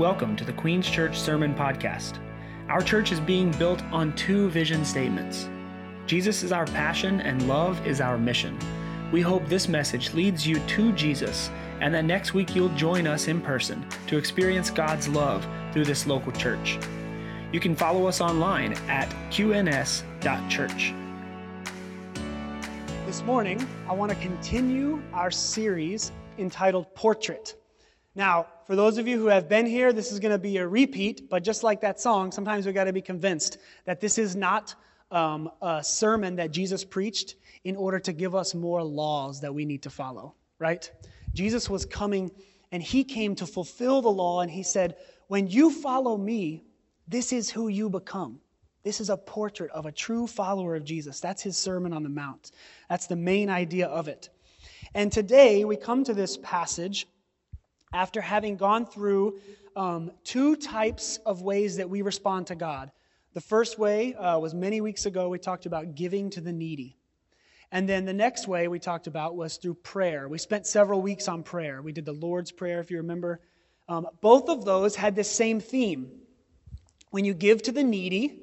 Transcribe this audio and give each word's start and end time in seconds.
Welcome 0.00 0.34
to 0.36 0.44
the 0.44 0.54
Queens 0.54 0.88
Church 0.88 1.20
Sermon 1.20 1.54
Podcast. 1.54 2.20
Our 2.70 2.80
church 2.80 3.12
is 3.12 3.20
being 3.20 3.50
built 3.50 3.82
on 3.92 4.16
two 4.16 4.48
vision 4.48 4.82
statements 4.82 5.50
Jesus 6.06 6.42
is 6.42 6.52
our 6.52 6.64
passion, 6.64 7.20
and 7.20 7.46
love 7.46 7.86
is 7.86 8.00
our 8.00 8.16
mission. 8.16 8.58
We 9.12 9.20
hope 9.20 9.46
this 9.46 9.68
message 9.68 10.14
leads 10.14 10.46
you 10.46 10.58
to 10.58 10.92
Jesus, 10.92 11.50
and 11.82 11.92
that 11.92 12.06
next 12.06 12.32
week 12.32 12.56
you'll 12.56 12.74
join 12.76 13.06
us 13.06 13.28
in 13.28 13.42
person 13.42 13.84
to 14.06 14.16
experience 14.16 14.70
God's 14.70 15.06
love 15.06 15.46
through 15.74 15.84
this 15.84 16.06
local 16.06 16.32
church. 16.32 16.78
You 17.52 17.60
can 17.60 17.76
follow 17.76 18.06
us 18.06 18.22
online 18.22 18.72
at 18.88 19.10
qns.church. 19.30 20.94
This 23.04 23.22
morning, 23.24 23.68
I 23.86 23.92
want 23.92 24.10
to 24.12 24.16
continue 24.16 25.02
our 25.12 25.30
series 25.30 26.10
entitled 26.38 26.86
Portrait. 26.94 27.59
Now, 28.14 28.46
for 28.66 28.74
those 28.74 28.98
of 28.98 29.06
you 29.06 29.18
who 29.18 29.26
have 29.26 29.48
been 29.48 29.66
here, 29.66 29.92
this 29.92 30.10
is 30.10 30.18
going 30.18 30.32
to 30.32 30.38
be 30.38 30.56
a 30.56 30.66
repeat, 30.66 31.30
but 31.30 31.44
just 31.44 31.62
like 31.62 31.80
that 31.82 32.00
song, 32.00 32.32
sometimes 32.32 32.66
we've 32.66 32.74
got 32.74 32.84
to 32.84 32.92
be 32.92 33.00
convinced 33.00 33.58
that 33.84 34.00
this 34.00 34.18
is 34.18 34.34
not 34.34 34.74
um, 35.12 35.50
a 35.62 35.82
sermon 35.82 36.36
that 36.36 36.50
Jesus 36.50 36.84
preached 36.84 37.36
in 37.64 37.76
order 37.76 38.00
to 38.00 38.12
give 38.12 38.34
us 38.34 38.54
more 38.54 38.82
laws 38.82 39.40
that 39.40 39.54
we 39.54 39.64
need 39.64 39.82
to 39.82 39.90
follow, 39.90 40.34
right? 40.58 40.90
Jesus 41.34 41.70
was 41.70 41.86
coming 41.86 42.30
and 42.72 42.82
he 42.82 43.04
came 43.04 43.34
to 43.36 43.46
fulfill 43.46 44.00
the 44.00 44.10
law, 44.10 44.42
and 44.42 44.50
he 44.50 44.62
said, 44.62 44.96
When 45.26 45.48
you 45.48 45.70
follow 45.70 46.16
me, 46.16 46.62
this 47.08 47.32
is 47.32 47.50
who 47.50 47.66
you 47.66 47.90
become. 47.90 48.38
This 48.84 49.00
is 49.00 49.10
a 49.10 49.16
portrait 49.16 49.70
of 49.72 49.86
a 49.86 49.92
true 49.92 50.26
follower 50.26 50.76
of 50.76 50.84
Jesus. 50.84 51.18
That's 51.18 51.42
his 51.42 51.56
Sermon 51.56 51.92
on 51.92 52.04
the 52.04 52.08
Mount. 52.08 52.52
That's 52.88 53.08
the 53.08 53.16
main 53.16 53.50
idea 53.50 53.88
of 53.88 54.06
it. 54.06 54.28
And 54.94 55.10
today 55.10 55.64
we 55.64 55.76
come 55.76 56.04
to 56.04 56.14
this 56.14 56.36
passage 56.36 57.06
after 57.92 58.20
having 58.20 58.56
gone 58.56 58.86
through 58.86 59.38
um, 59.76 60.10
two 60.24 60.56
types 60.56 61.18
of 61.26 61.42
ways 61.42 61.76
that 61.76 61.88
we 61.88 62.02
respond 62.02 62.46
to 62.48 62.54
God. 62.54 62.90
The 63.32 63.40
first 63.40 63.78
way 63.78 64.14
uh, 64.14 64.38
was 64.38 64.54
many 64.54 64.80
weeks 64.80 65.06
ago, 65.06 65.28
we 65.28 65.38
talked 65.38 65.66
about 65.66 65.94
giving 65.94 66.30
to 66.30 66.40
the 66.40 66.52
needy. 66.52 66.96
And 67.72 67.88
then 67.88 68.04
the 68.04 68.12
next 68.12 68.48
way 68.48 68.66
we 68.66 68.80
talked 68.80 69.06
about 69.06 69.36
was 69.36 69.56
through 69.56 69.74
prayer. 69.74 70.28
We 70.28 70.38
spent 70.38 70.66
several 70.66 71.00
weeks 71.00 71.28
on 71.28 71.44
prayer. 71.44 71.82
We 71.82 71.92
did 71.92 72.04
the 72.04 72.12
Lord's 72.12 72.50
Prayer, 72.50 72.80
if 72.80 72.90
you 72.90 72.96
remember. 72.96 73.40
Um, 73.88 74.08
both 74.20 74.48
of 74.48 74.64
those 74.64 74.96
had 74.96 75.14
the 75.14 75.24
same 75.24 75.60
theme. 75.60 76.10
When 77.10 77.24
you 77.24 77.34
give 77.34 77.62
to 77.62 77.72
the 77.72 77.84
needy, 77.84 78.42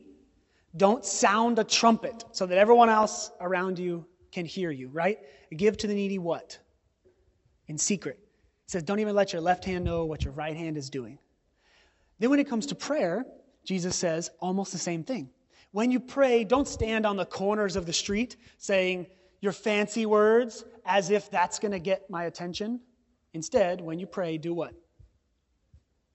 don't 0.76 1.04
sound 1.06 1.60
a 1.60 1.64
trumpet 1.64 2.24
so 2.32 2.46
that 2.46 2.58
everyone 2.58 2.90
else 2.90 3.32
around 3.42 3.80
you 3.80 4.06
can 4.32 4.46
hear 4.46 4.72
you, 4.72 4.90
right? 4.90 5.20
Give 5.56 5.76
to 5.78 5.88
the 5.88 5.94
needy 5.94 6.20
what? 6.20 6.60
In 7.68 7.78
secret. 7.78 8.20
Says, 8.68 8.84
don't 8.84 9.00
even 9.00 9.16
let 9.16 9.32
your 9.32 9.42
left 9.42 9.64
hand 9.66 9.86
know 9.86 10.06
what 10.06 10.24
your 10.24 10.34
right 10.34 10.56
hand 10.56 10.78
is 10.78 10.90
doing. 10.90 11.18
Then 12.20 12.30
when 12.30 12.40
it 12.40 12.50
comes 12.50 12.66
to 12.68 12.76
prayer, 12.76 13.26
Jesus 13.64 13.96
says 13.96 14.30
almost 14.40 14.72
the 14.72 14.78
same 14.78 15.04
thing. 15.04 15.30
When 15.72 15.92
you 15.92 16.00
pray, 16.00 16.44
don't 16.44 16.68
stand 16.68 17.06
on 17.06 17.18
the 17.18 17.26
corners 17.26 17.76
of 17.76 17.86
the 17.86 17.94
street 17.94 18.36
saying 18.58 19.08
your 19.42 19.52
fancy 19.52 20.06
words 20.06 20.66
as 20.86 21.10
if 21.10 21.30
that's 21.30 21.60
going 21.60 21.72
to 21.72 21.80
get 21.80 22.10
my 22.10 22.26
attention. 22.26 22.82
Instead, 23.34 23.82
when 23.82 24.00
you 24.00 24.08
pray, 24.08 24.38
do 24.38 24.54
what? 24.54 24.74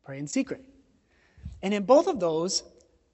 Pray 0.05 0.19
in 0.19 0.27
secret. 0.27 0.65
And 1.63 1.73
in 1.73 1.85
both 1.85 2.09
of 2.09 2.19
those, 2.19 2.65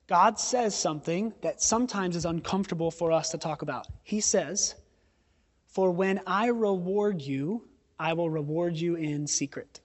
God 0.06 0.38
says 0.38 0.74
something 0.74 1.34
that 1.42 1.60
sometimes 1.60 2.16
is 2.16 2.24
uncomfortable 2.24 2.90
for 2.90 3.12
us 3.12 3.30
to 3.30 3.38
talk 3.38 3.62
about. 3.62 3.86
He 4.02 4.20
says, 4.20 4.74
For 5.66 5.90
when 5.90 6.22
I 6.26 6.46
reward 6.46 7.20
you, 7.20 7.68
I 7.98 8.12
will 8.12 8.30
reward 8.30 8.76
you 8.76 8.94
in 8.94 9.26
secret. 9.26 9.80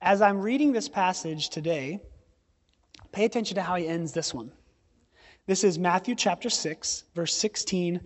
As 0.00 0.22
I'm 0.22 0.40
reading 0.40 0.72
this 0.72 0.88
passage 0.88 1.50
today, 1.50 2.00
pay 3.12 3.24
attention 3.24 3.56
to 3.56 3.62
how 3.62 3.74
he 3.76 3.86
ends 3.86 4.12
this 4.12 4.32
one. 4.32 4.52
This 5.46 5.64
is 5.64 5.78
Matthew 5.78 6.14
chapter 6.14 6.48
6, 6.48 7.04
verse 7.14 7.34
16 7.34 8.00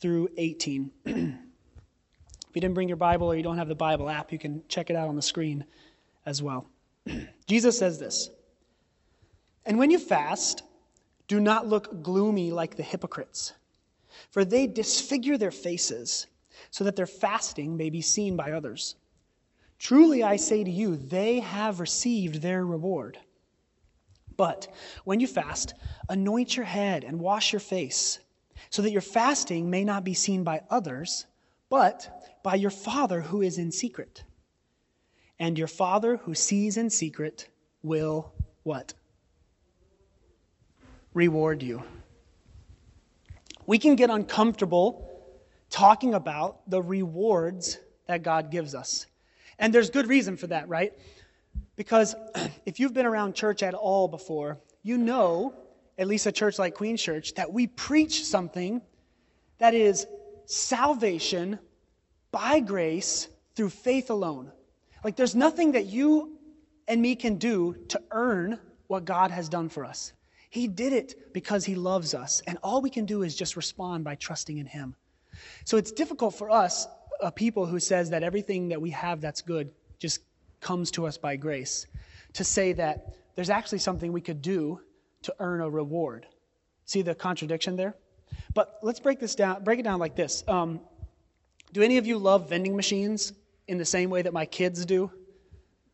through 0.00 0.28
18. 0.36 0.90
if 1.06 1.14
you 1.14 2.60
didn't 2.60 2.74
bring 2.74 2.88
your 2.88 2.96
Bible 2.96 3.28
or 3.28 3.36
you 3.36 3.42
don't 3.42 3.58
have 3.58 3.68
the 3.68 3.74
Bible 3.74 4.08
app, 4.08 4.32
you 4.32 4.38
can 4.38 4.62
check 4.68 4.90
it 4.90 4.96
out 4.96 5.08
on 5.08 5.16
the 5.16 5.22
screen 5.22 5.64
as 6.26 6.42
well. 6.42 6.66
Jesus 7.46 7.78
says 7.78 7.98
this 7.98 8.30
And 9.66 9.78
when 9.78 9.90
you 9.90 9.98
fast, 9.98 10.62
do 11.26 11.40
not 11.40 11.66
look 11.66 12.02
gloomy 12.02 12.52
like 12.52 12.76
the 12.76 12.82
hypocrites, 12.82 13.54
for 14.30 14.44
they 14.44 14.66
disfigure 14.66 15.38
their 15.38 15.50
faces 15.50 16.26
so 16.70 16.84
that 16.84 16.96
their 16.96 17.06
fasting 17.06 17.76
may 17.76 17.90
be 17.90 18.00
seen 18.00 18.36
by 18.36 18.52
others. 18.52 18.94
Truly 19.78 20.22
I 20.22 20.36
say 20.36 20.64
to 20.64 20.70
you, 20.70 20.96
they 20.96 21.40
have 21.40 21.80
received 21.80 22.42
their 22.42 22.64
reward. 22.64 23.18
But 24.36 24.68
when 25.04 25.20
you 25.20 25.26
fast, 25.26 25.74
anoint 26.08 26.56
your 26.56 26.66
head 26.66 27.04
and 27.04 27.20
wash 27.20 27.52
your 27.52 27.60
face, 27.60 28.20
so 28.70 28.82
that 28.82 28.92
your 28.92 29.00
fasting 29.00 29.70
may 29.70 29.84
not 29.84 30.04
be 30.04 30.14
seen 30.14 30.44
by 30.44 30.62
others, 30.70 31.26
but 31.68 32.28
by 32.42 32.54
your 32.54 32.70
Father 32.70 33.20
who 33.20 33.42
is 33.42 33.58
in 33.58 33.72
secret. 33.72 34.24
And 35.38 35.58
your 35.58 35.68
Father 35.68 36.16
who 36.16 36.34
sees 36.34 36.76
in 36.76 36.90
secret 36.90 37.48
will 37.82 38.32
what? 38.62 38.94
Reward 41.14 41.62
you. 41.62 41.82
We 43.66 43.78
can 43.78 43.96
get 43.96 44.10
uncomfortable 44.10 45.07
talking 45.70 46.14
about 46.14 46.68
the 46.70 46.82
rewards 46.82 47.78
that 48.06 48.22
God 48.22 48.50
gives 48.50 48.74
us. 48.74 49.06
And 49.58 49.74
there's 49.74 49.90
good 49.90 50.08
reason 50.08 50.36
for 50.36 50.46
that, 50.48 50.68
right? 50.68 50.92
Because 51.76 52.14
if 52.66 52.80
you've 52.80 52.94
been 52.94 53.06
around 53.06 53.34
church 53.34 53.62
at 53.62 53.74
all 53.74 54.08
before, 54.08 54.58
you 54.82 54.98
know, 54.98 55.54
at 55.98 56.06
least 56.06 56.26
a 56.26 56.32
church 56.32 56.58
like 56.58 56.74
Queen 56.74 56.96
Church, 56.96 57.34
that 57.34 57.52
we 57.52 57.66
preach 57.66 58.24
something 58.24 58.80
that 59.58 59.74
is 59.74 60.06
salvation 60.46 61.58
by 62.30 62.60
grace 62.60 63.28
through 63.54 63.70
faith 63.70 64.10
alone. 64.10 64.52
Like 65.04 65.16
there's 65.16 65.34
nothing 65.34 65.72
that 65.72 65.86
you 65.86 66.38
and 66.86 67.02
me 67.02 67.16
can 67.16 67.36
do 67.36 67.76
to 67.88 68.00
earn 68.10 68.58
what 68.86 69.04
God 69.04 69.30
has 69.30 69.48
done 69.48 69.68
for 69.68 69.84
us. 69.84 70.12
He 70.50 70.66
did 70.66 70.92
it 70.92 71.34
because 71.34 71.64
he 71.64 71.74
loves 71.74 72.14
us, 72.14 72.42
and 72.46 72.56
all 72.62 72.80
we 72.80 72.88
can 72.88 73.04
do 73.04 73.22
is 73.22 73.36
just 73.36 73.56
respond 73.56 74.04
by 74.04 74.14
trusting 74.14 74.56
in 74.56 74.66
him. 74.66 74.96
So 75.64 75.76
it's 75.76 75.92
difficult 75.92 76.34
for 76.34 76.50
us, 76.50 76.86
a 77.20 77.32
people 77.32 77.66
who 77.66 77.80
says 77.80 78.10
that 78.10 78.22
everything 78.22 78.68
that 78.68 78.80
we 78.80 78.90
have 78.90 79.20
that's 79.20 79.42
good 79.42 79.70
just 79.98 80.20
comes 80.60 80.90
to 80.92 81.06
us 81.06 81.18
by 81.18 81.36
grace, 81.36 81.86
to 82.34 82.44
say 82.44 82.72
that 82.74 83.16
there's 83.34 83.50
actually 83.50 83.78
something 83.78 84.12
we 84.12 84.20
could 84.20 84.42
do 84.42 84.80
to 85.22 85.34
earn 85.38 85.60
a 85.60 85.68
reward. 85.68 86.26
See 86.84 87.02
the 87.02 87.14
contradiction 87.14 87.76
there? 87.76 87.94
But 88.54 88.78
let's 88.82 89.00
break 89.00 89.20
this 89.20 89.34
down. 89.34 89.62
Break 89.64 89.78
it 89.78 89.82
down 89.82 89.98
like 89.98 90.16
this. 90.16 90.44
Um, 90.48 90.80
do 91.72 91.82
any 91.82 91.98
of 91.98 92.06
you 92.06 92.18
love 92.18 92.48
vending 92.48 92.76
machines 92.76 93.32
in 93.66 93.78
the 93.78 93.84
same 93.84 94.10
way 94.10 94.22
that 94.22 94.32
my 94.32 94.46
kids 94.46 94.84
do? 94.86 95.10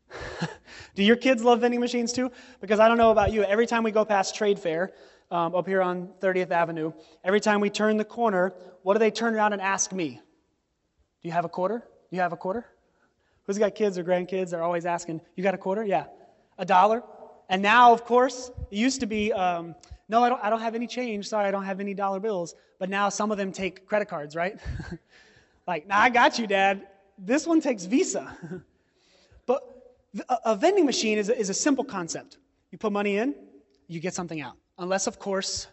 do 0.95 1.03
your 1.03 1.15
kids 1.15 1.43
love 1.43 1.61
vending 1.61 1.79
machines 1.79 2.13
too? 2.13 2.31
Because 2.61 2.79
I 2.79 2.87
don't 2.87 2.97
know 2.97 3.11
about 3.11 3.33
you. 3.33 3.43
Every 3.43 3.67
time 3.67 3.83
we 3.83 3.91
go 3.91 4.05
past 4.05 4.35
Trade 4.35 4.59
Fair, 4.59 4.93
um, 5.31 5.55
up 5.55 5.67
here 5.67 5.81
on 5.81 6.09
30th 6.21 6.51
Avenue, 6.51 6.93
every 7.23 7.39
time 7.39 7.59
we 7.59 7.69
turn 7.69 7.97
the 7.97 8.05
corner, 8.05 8.53
what 8.83 8.93
do 8.93 8.99
they 8.99 9.11
turn 9.11 9.33
around 9.35 9.53
and 9.53 9.61
ask 9.61 9.91
me? 9.91 10.21
Do 11.21 11.27
you 11.27 11.31
have 11.31 11.45
a 11.45 11.49
quarter? 11.49 11.79
Do 11.79 12.15
you 12.15 12.21
have 12.21 12.33
a 12.33 12.37
quarter? 12.37 12.65
Who's 13.45 13.57
got 13.57 13.75
kids 13.75 13.97
or 13.97 14.03
grandkids? 14.03 14.51
They're 14.51 14.63
always 14.63 14.85
asking, 14.85 15.21
You 15.35 15.43
got 15.43 15.53
a 15.53 15.57
quarter? 15.57 15.83
Yeah. 15.83 16.05
A 16.57 16.65
dollar? 16.65 17.03
And 17.49 17.61
now, 17.61 17.93
of 17.93 18.05
course, 18.05 18.51
it 18.71 18.77
used 18.77 18.99
to 19.01 19.05
be, 19.05 19.31
um, 19.33 19.75
No, 20.09 20.23
I 20.23 20.29
don't, 20.29 20.43
I 20.43 20.49
don't 20.49 20.61
have 20.61 20.75
any 20.75 20.87
change. 20.87 21.27
Sorry, 21.27 21.47
I 21.47 21.51
don't 21.51 21.65
have 21.65 21.79
any 21.79 21.93
dollar 21.93 22.19
bills. 22.19 22.55
But 22.79 22.89
now 22.89 23.09
some 23.09 23.31
of 23.31 23.37
them 23.37 23.51
take 23.51 23.85
credit 23.85 24.07
cards, 24.07 24.35
right? 24.35 24.59
like, 25.67 25.87
nah, 25.87 25.97
I 25.99 26.09
got 26.09 26.37
you, 26.37 26.47
Dad. 26.47 26.87
This 27.17 27.47
one 27.47 27.61
takes 27.61 27.85
Visa. 27.85 28.37
but 29.45 29.61
a, 30.43 30.55
vending 30.55 30.85
machine 30.85 31.17
is 31.17 31.29
is 31.29 31.49
a 31.49 31.53
simple 31.53 31.83
concept. 31.83 32.37
You 32.71 32.77
put 32.77 32.91
money 32.91 33.17
in, 33.17 33.35
you 33.87 33.99
get 33.99 34.13
something 34.13 34.41
out. 34.41 34.57
Unless, 34.77 35.07
of 35.07 35.19
course, 35.19 35.67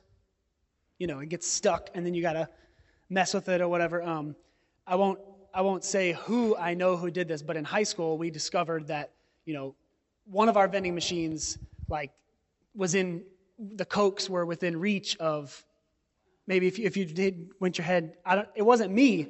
you 0.99 1.07
know, 1.07 1.19
it 1.19 1.29
gets 1.29 1.49
stuck 1.49 1.91
and 1.95 2.07
then 2.07 2.15
you 2.15 2.23
got 2.23 2.35
to 2.35 2.49
mess 3.11 3.35
with 3.35 3.49
it 3.49 3.61
or 3.61 3.69
whatever. 3.69 4.03
Um, 4.03 4.37
I 4.87 4.97
won't 4.97 5.19
I 5.55 5.61
won't 5.61 5.85
say 5.85 6.13
who 6.13 6.57
I 6.57 6.75
know 6.75 6.97
who 6.97 7.11
did 7.11 7.29
this, 7.29 7.43
but 7.43 7.57
in 7.57 7.65
high 7.65 7.83
school 7.83 8.17
we 8.17 8.31
discovered 8.31 8.87
that 8.87 9.11
you 9.45 9.55
know 9.55 9.75
one 10.25 10.49
of 10.49 10.57
our 10.57 10.67
vending 10.67 10.95
machines 10.95 11.59
like 11.89 12.11
was 12.75 12.95
in 12.95 13.23
the 13.59 13.85
cokes 13.85 14.31
were 14.31 14.47
within 14.47 14.77
reach 14.79 15.17
of 15.19 15.65
maybe 16.47 16.67
if 16.67 16.79
you, 16.79 16.87
if 16.87 16.97
you 16.97 17.05
did 17.05 17.51
went 17.61 17.77
your 17.79 17.85
head 17.85 18.15
I 18.25 18.35
don't 18.37 18.49
it 18.55 18.63
wasn't 18.63 18.93
me, 18.93 19.29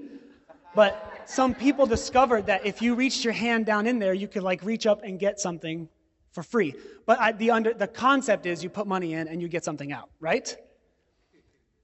but 0.75 1.23
some 1.27 1.55
people 1.55 1.87
discovered 1.87 2.47
that 2.47 2.65
if 2.65 2.81
you 2.83 2.95
reached 2.95 3.25
your 3.25 3.33
hand 3.33 3.67
down 3.67 3.87
in 3.87 3.99
there 3.99 4.15
you 4.15 4.29
could 4.29 4.43
like 4.43 4.63
reach 4.63 4.87
up 4.87 5.03
and 5.03 5.19
get 5.19 5.41
something 5.41 5.89
for 6.33 6.43
free. 6.43 6.75
But 7.07 7.21
I, 7.21 7.33
the, 7.33 7.51
under, 7.51 7.73
the 7.73 7.87
concept 7.87 8.47
is 8.47 8.65
you 8.65 8.71
put 8.71 8.87
money 8.87 9.15
in 9.15 9.29
and 9.29 9.41
you 9.41 9.49
get 9.49 9.65
something 9.65 9.93
out, 9.93 10.11
right? 10.19 10.55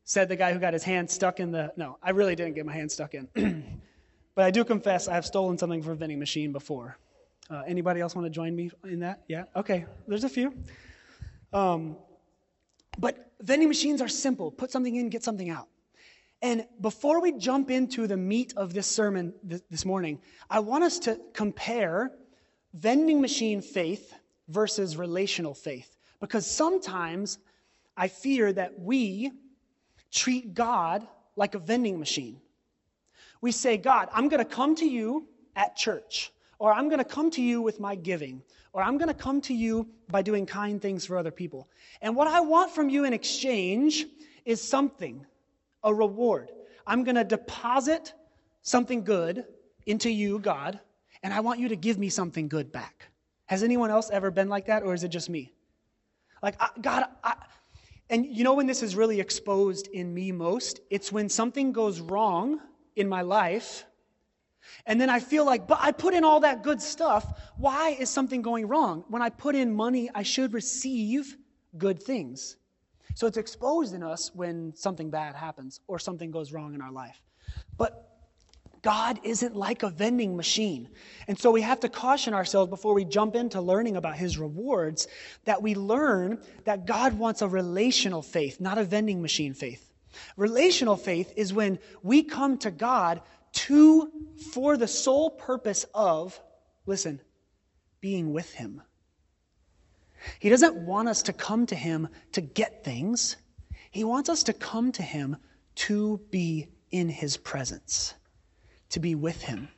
Said 0.04 0.28
the 0.28 0.36
guy 0.36 0.52
who 0.52 0.58
got 0.58 0.72
his 0.72 0.82
hand 0.82 1.10
stuck 1.10 1.38
in 1.38 1.52
the. 1.52 1.72
No, 1.76 1.98
I 2.02 2.10
really 2.10 2.34
didn't 2.34 2.54
get 2.54 2.64
my 2.64 2.72
hand 2.72 2.90
stuck 2.90 3.14
in. 3.14 3.28
but 4.34 4.44
I 4.44 4.50
do 4.50 4.64
confess 4.64 5.06
I 5.06 5.14
have 5.14 5.26
stolen 5.26 5.58
something 5.58 5.82
from 5.82 5.92
a 5.92 5.96
vending 5.96 6.18
machine 6.18 6.50
before. 6.50 6.98
Uh, 7.50 7.62
anybody 7.66 8.00
else 8.00 8.14
want 8.14 8.24
to 8.26 8.30
join 8.30 8.56
me 8.56 8.70
in 8.84 9.00
that? 9.00 9.22
Yeah? 9.28 9.44
Okay, 9.54 9.84
there's 10.06 10.24
a 10.24 10.28
few. 10.28 10.54
Um, 11.52 11.96
but 12.98 13.32
vending 13.40 13.68
machines 13.68 14.00
are 14.00 14.08
simple 14.08 14.50
put 14.50 14.70
something 14.70 14.96
in, 14.96 15.10
get 15.10 15.22
something 15.22 15.50
out. 15.50 15.68
And 16.40 16.66
before 16.80 17.20
we 17.20 17.32
jump 17.32 17.70
into 17.70 18.06
the 18.06 18.16
meat 18.16 18.54
of 18.56 18.72
this 18.72 18.86
sermon 18.86 19.34
this 19.70 19.84
morning, 19.84 20.20
I 20.48 20.60
want 20.60 20.84
us 20.84 21.00
to 21.00 21.20
compare 21.34 22.12
vending 22.72 23.20
machine 23.20 23.60
faith 23.60 24.14
versus 24.48 24.96
relational 24.96 25.54
faith. 25.54 25.96
Because 26.20 26.50
sometimes 26.50 27.38
I 27.96 28.08
fear 28.08 28.52
that 28.52 28.78
we 28.78 29.32
treat 30.10 30.54
God 30.54 31.06
like 31.36 31.54
a 31.54 31.58
vending 31.58 31.98
machine. 31.98 32.40
We 33.40 33.52
say, 33.52 33.76
God, 33.76 34.08
I'm 34.12 34.28
going 34.28 34.44
to 34.44 34.50
come 34.50 34.74
to 34.76 34.86
you 34.86 35.28
at 35.54 35.76
church, 35.76 36.32
or 36.58 36.72
I'm 36.72 36.88
going 36.88 36.98
to 36.98 37.04
come 37.04 37.30
to 37.32 37.42
you 37.42 37.62
with 37.62 37.78
my 37.78 37.94
giving, 37.94 38.42
or 38.72 38.82
I'm 38.82 38.98
going 38.98 39.08
to 39.08 39.14
come 39.14 39.40
to 39.42 39.54
you 39.54 39.88
by 40.08 40.22
doing 40.22 40.46
kind 40.46 40.82
things 40.82 41.06
for 41.06 41.16
other 41.16 41.30
people. 41.30 41.68
And 42.02 42.16
what 42.16 42.26
I 42.26 42.40
want 42.40 42.72
from 42.72 42.88
you 42.88 43.04
in 43.04 43.12
exchange 43.12 44.06
is 44.44 44.60
something, 44.60 45.24
a 45.84 45.94
reward. 45.94 46.50
I'm 46.86 47.04
going 47.04 47.16
to 47.16 47.24
deposit 47.24 48.12
something 48.62 49.04
good 49.04 49.44
into 49.86 50.10
you, 50.10 50.38
God, 50.38 50.80
and 51.22 51.32
I 51.32 51.40
want 51.40 51.60
you 51.60 51.68
to 51.68 51.76
give 51.76 51.98
me 51.98 52.08
something 52.08 52.48
good 52.48 52.72
back. 52.72 53.06
Has 53.48 53.62
anyone 53.62 53.90
else 53.90 54.10
ever 54.10 54.30
been 54.30 54.48
like 54.48 54.66
that, 54.66 54.82
or 54.82 54.92
is 54.94 55.04
it 55.04 55.08
just 55.08 55.28
me? 55.30 55.52
Like, 56.42 56.54
I, 56.60 56.68
God, 56.80 57.04
I, 57.24 57.34
and 58.10 58.26
you 58.26 58.44
know 58.44 58.54
when 58.54 58.66
this 58.66 58.82
is 58.82 58.94
really 58.94 59.20
exposed 59.20 59.88
in 59.88 60.12
me 60.12 60.32
most? 60.32 60.80
It's 60.90 61.10
when 61.10 61.30
something 61.30 61.72
goes 61.72 61.98
wrong 61.98 62.60
in 62.94 63.08
my 63.08 63.22
life, 63.22 63.86
and 64.84 65.00
then 65.00 65.08
I 65.08 65.18
feel 65.20 65.46
like, 65.46 65.66
but 65.66 65.78
I 65.80 65.92
put 65.92 66.12
in 66.12 66.24
all 66.24 66.40
that 66.40 66.62
good 66.62 66.82
stuff. 66.82 67.40
Why 67.56 67.96
is 67.98 68.10
something 68.10 68.42
going 68.42 68.68
wrong? 68.68 69.04
When 69.08 69.22
I 69.22 69.30
put 69.30 69.54
in 69.54 69.74
money, 69.74 70.10
I 70.14 70.24
should 70.24 70.52
receive 70.52 71.34
good 71.78 72.02
things. 72.02 72.56
So 73.14 73.26
it's 73.26 73.38
exposed 73.38 73.94
in 73.94 74.02
us 74.02 74.30
when 74.34 74.74
something 74.76 75.08
bad 75.08 75.34
happens 75.34 75.80
or 75.86 75.98
something 75.98 76.30
goes 76.30 76.52
wrong 76.52 76.74
in 76.74 76.82
our 76.82 76.92
life. 76.92 77.22
But 77.78 78.07
God 78.82 79.20
isn't 79.22 79.56
like 79.56 79.82
a 79.82 79.90
vending 79.90 80.36
machine. 80.36 80.88
And 81.26 81.38
so 81.38 81.50
we 81.50 81.62
have 81.62 81.80
to 81.80 81.88
caution 81.88 82.34
ourselves 82.34 82.70
before 82.70 82.94
we 82.94 83.04
jump 83.04 83.34
into 83.34 83.60
learning 83.60 83.96
about 83.96 84.16
his 84.16 84.38
rewards 84.38 85.08
that 85.44 85.62
we 85.62 85.74
learn 85.74 86.40
that 86.64 86.86
God 86.86 87.18
wants 87.18 87.42
a 87.42 87.48
relational 87.48 88.22
faith, 88.22 88.60
not 88.60 88.78
a 88.78 88.84
vending 88.84 89.22
machine 89.22 89.54
faith. 89.54 89.92
Relational 90.36 90.96
faith 90.96 91.32
is 91.36 91.52
when 91.52 91.78
we 92.02 92.22
come 92.22 92.58
to 92.58 92.70
God 92.70 93.20
to 93.52 94.10
for 94.52 94.76
the 94.76 94.88
sole 94.88 95.30
purpose 95.30 95.84
of 95.94 96.40
listen, 96.86 97.20
being 98.00 98.32
with 98.32 98.52
him. 98.52 98.82
He 100.40 100.48
doesn't 100.48 100.74
want 100.74 101.08
us 101.08 101.22
to 101.24 101.32
come 101.32 101.66
to 101.66 101.76
him 101.76 102.08
to 102.32 102.40
get 102.40 102.82
things. 102.82 103.36
He 103.90 104.04
wants 104.04 104.28
us 104.28 104.42
to 104.44 104.52
come 104.52 104.90
to 104.92 105.02
him 105.02 105.36
to 105.76 106.20
be 106.30 106.68
in 106.90 107.08
his 107.08 107.36
presence 107.36 108.14
to 108.90 109.00
be 109.00 109.14
with 109.14 109.42
Him. 109.42 109.68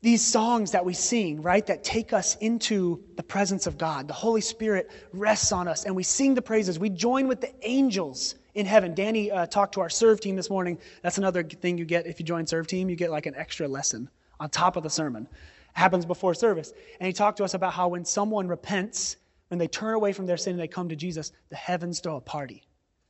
These 0.00 0.24
songs 0.24 0.70
that 0.72 0.84
we 0.84 0.94
sing, 0.94 1.42
right, 1.42 1.66
that 1.66 1.82
take 1.82 2.12
us 2.12 2.36
into 2.36 3.02
the 3.16 3.22
presence 3.22 3.66
of 3.66 3.78
God, 3.78 4.06
the 4.06 4.14
Holy 4.14 4.40
Spirit 4.40 4.90
rests 5.12 5.50
on 5.50 5.66
us, 5.66 5.84
and 5.84 5.96
we 5.96 6.04
sing 6.04 6.34
the 6.34 6.42
praises. 6.42 6.78
We 6.78 6.88
join 6.88 7.26
with 7.26 7.40
the 7.40 7.52
angels 7.62 8.36
in 8.54 8.64
heaven. 8.64 8.94
Danny 8.94 9.30
uh, 9.30 9.46
talked 9.46 9.74
to 9.74 9.80
our 9.80 9.90
serve 9.90 10.20
team 10.20 10.36
this 10.36 10.50
morning. 10.50 10.78
That's 11.02 11.18
another 11.18 11.42
thing 11.42 11.78
you 11.78 11.84
get 11.84 12.06
if 12.06 12.20
you 12.20 12.26
join 12.26 12.46
serve 12.46 12.68
team. 12.68 12.88
You 12.88 12.96
get 12.96 13.10
like 13.10 13.26
an 13.26 13.34
extra 13.34 13.66
lesson 13.66 14.08
on 14.38 14.50
top 14.50 14.76
of 14.76 14.84
the 14.84 14.90
sermon. 14.90 15.26
It 15.32 15.78
happens 15.78 16.06
before 16.06 16.32
service. 16.34 16.72
And 17.00 17.06
he 17.06 17.12
talked 17.12 17.38
to 17.38 17.44
us 17.44 17.54
about 17.54 17.72
how 17.72 17.88
when 17.88 18.04
someone 18.04 18.46
repents, 18.46 19.16
when 19.48 19.58
they 19.58 19.68
turn 19.68 19.94
away 19.94 20.12
from 20.12 20.26
their 20.26 20.36
sin 20.36 20.52
and 20.52 20.60
they 20.60 20.68
come 20.68 20.88
to 20.88 20.96
Jesus, 20.96 21.32
the 21.48 21.56
heavens 21.56 22.00
throw 22.00 22.16
a 22.16 22.20
party, 22.20 22.62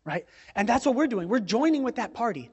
right? 0.04 0.26
And 0.54 0.68
that's 0.68 0.86
what 0.86 0.94
we're 0.94 1.06
doing. 1.06 1.28
We're 1.28 1.40
joining 1.40 1.82
with 1.82 1.96
that 1.96 2.14
party. 2.14 2.50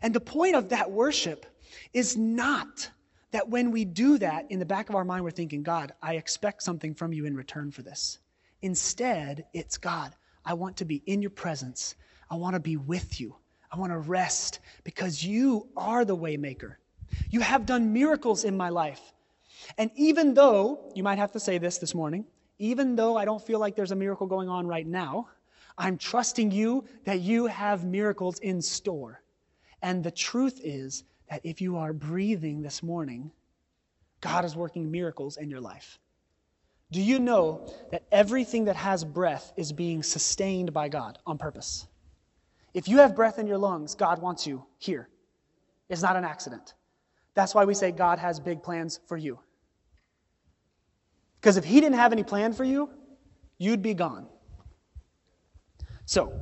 And 0.00 0.14
the 0.14 0.20
point 0.20 0.56
of 0.56 0.68
that 0.70 0.90
worship 0.90 1.46
is 1.92 2.16
not 2.16 2.90
that 3.32 3.48
when 3.48 3.70
we 3.70 3.84
do 3.84 4.18
that, 4.18 4.50
in 4.50 4.58
the 4.58 4.66
back 4.66 4.88
of 4.88 4.94
our 4.94 5.04
mind, 5.04 5.24
we're 5.24 5.30
thinking, 5.30 5.62
God, 5.62 5.92
I 6.02 6.14
expect 6.14 6.62
something 6.62 6.94
from 6.94 7.12
you 7.12 7.24
in 7.24 7.34
return 7.34 7.70
for 7.70 7.82
this. 7.82 8.18
Instead, 8.60 9.46
it's 9.52 9.78
God, 9.78 10.14
I 10.44 10.54
want 10.54 10.76
to 10.78 10.84
be 10.84 11.02
in 11.06 11.22
your 11.22 11.30
presence. 11.30 11.96
I 12.30 12.36
want 12.36 12.54
to 12.54 12.60
be 12.60 12.76
with 12.76 13.20
you. 13.20 13.34
I 13.70 13.78
want 13.78 13.90
to 13.92 13.98
rest 13.98 14.60
because 14.84 15.24
you 15.24 15.68
are 15.76 16.04
the 16.04 16.16
waymaker. 16.16 16.74
You 17.30 17.40
have 17.40 17.66
done 17.66 17.92
miracles 17.92 18.44
in 18.44 18.56
my 18.56 18.68
life. 18.68 19.00
And 19.78 19.90
even 19.96 20.34
though, 20.34 20.92
you 20.94 21.02
might 21.02 21.18
have 21.18 21.32
to 21.32 21.40
say 21.40 21.58
this 21.58 21.78
this 21.78 21.94
morning, 21.94 22.26
even 22.58 22.96
though 22.96 23.16
I 23.16 23.24
don't 23.24 23.44
feel 23.44 23.58
like 23.58 23.76
there's 23.76 23.90
a 23.90 23.96
miracle 23.96 24.26
going 24.26 24.48
on 24.48 24.66
right 24.66 24.86
now, 24.86 25.28
I'm 25.78 25.96
trusting 25.96 26.50
you 26.50 26.84
that 27.04 27.20
you 27.20 27.46
have 27.46 27.84
miracles 27.84 28.38
in 28.40 28.60
store. 28.60 29.21
And 29.82 30.02
the 30.02 30.10
truth 30.10 30.60
is 30.62 31.04
that 31.28 31.40
if 31.44 31.60
you 31.60 31.76
are 31.76 31.92
breathing 31.92 32.62
this 32.62 32.82
morning, 32.82 33.32
God 34.20 34.44
is 34.44 34.54
working 34.54 34.90
miracles 34.90 35.36
in 35.36 35.50
your 35.50 35.60
life. 35.60 35.98
Do 36.92 37.00
you 37.00 37.18
know 37.18 37.72
that 37.90 38.04
everything 38.12 38.66
that 38.66 38.76
has 38.76 39.02
breath 39.02 39.52
is 39.56 39.72
being 39.72 40.02
sustained 40.02 40.72
by 40.72 40.88
God 40.88 41.18
on 41.26 41.38
purpose? 41.38 41.86
If 42.74 42.86
you 42.86 42.98
have 42.98 43.16
breath 43.16 43.38
in 43.38 43.46
your 43.46 43.58
lungs, 43.58 43.94
God 43.94 44.20
wants 44.20 44.46
you 44.46 44.64
here. 44.78 45.08
It's 45.88 46.02
not 46.02 46.16
an 46.16 46.24
accident. 46.24 46.74
That's 47.34 47.54
why 47.54 47.64
we 47.64 47.74
say 47.74 47.92
God 47.92 48.18
has 48.18 48.38
big 48.38 48.62
plans 48.62 49.00
for 49.06 49.16
you. 49.16 49.38
Because 51.40 51.56
if 51.56 51.64
He 51.64 51.80
didn't 51.80 51.96
have 51.96 52.12
any 52.12 52.22
plan 52.22 52.52
for 52.52 52.64
you, 52.64 52.90
you'd 53.58 53.82
be 53.82 53.94
gone. 53.94 54.26
So, 56.04 56.32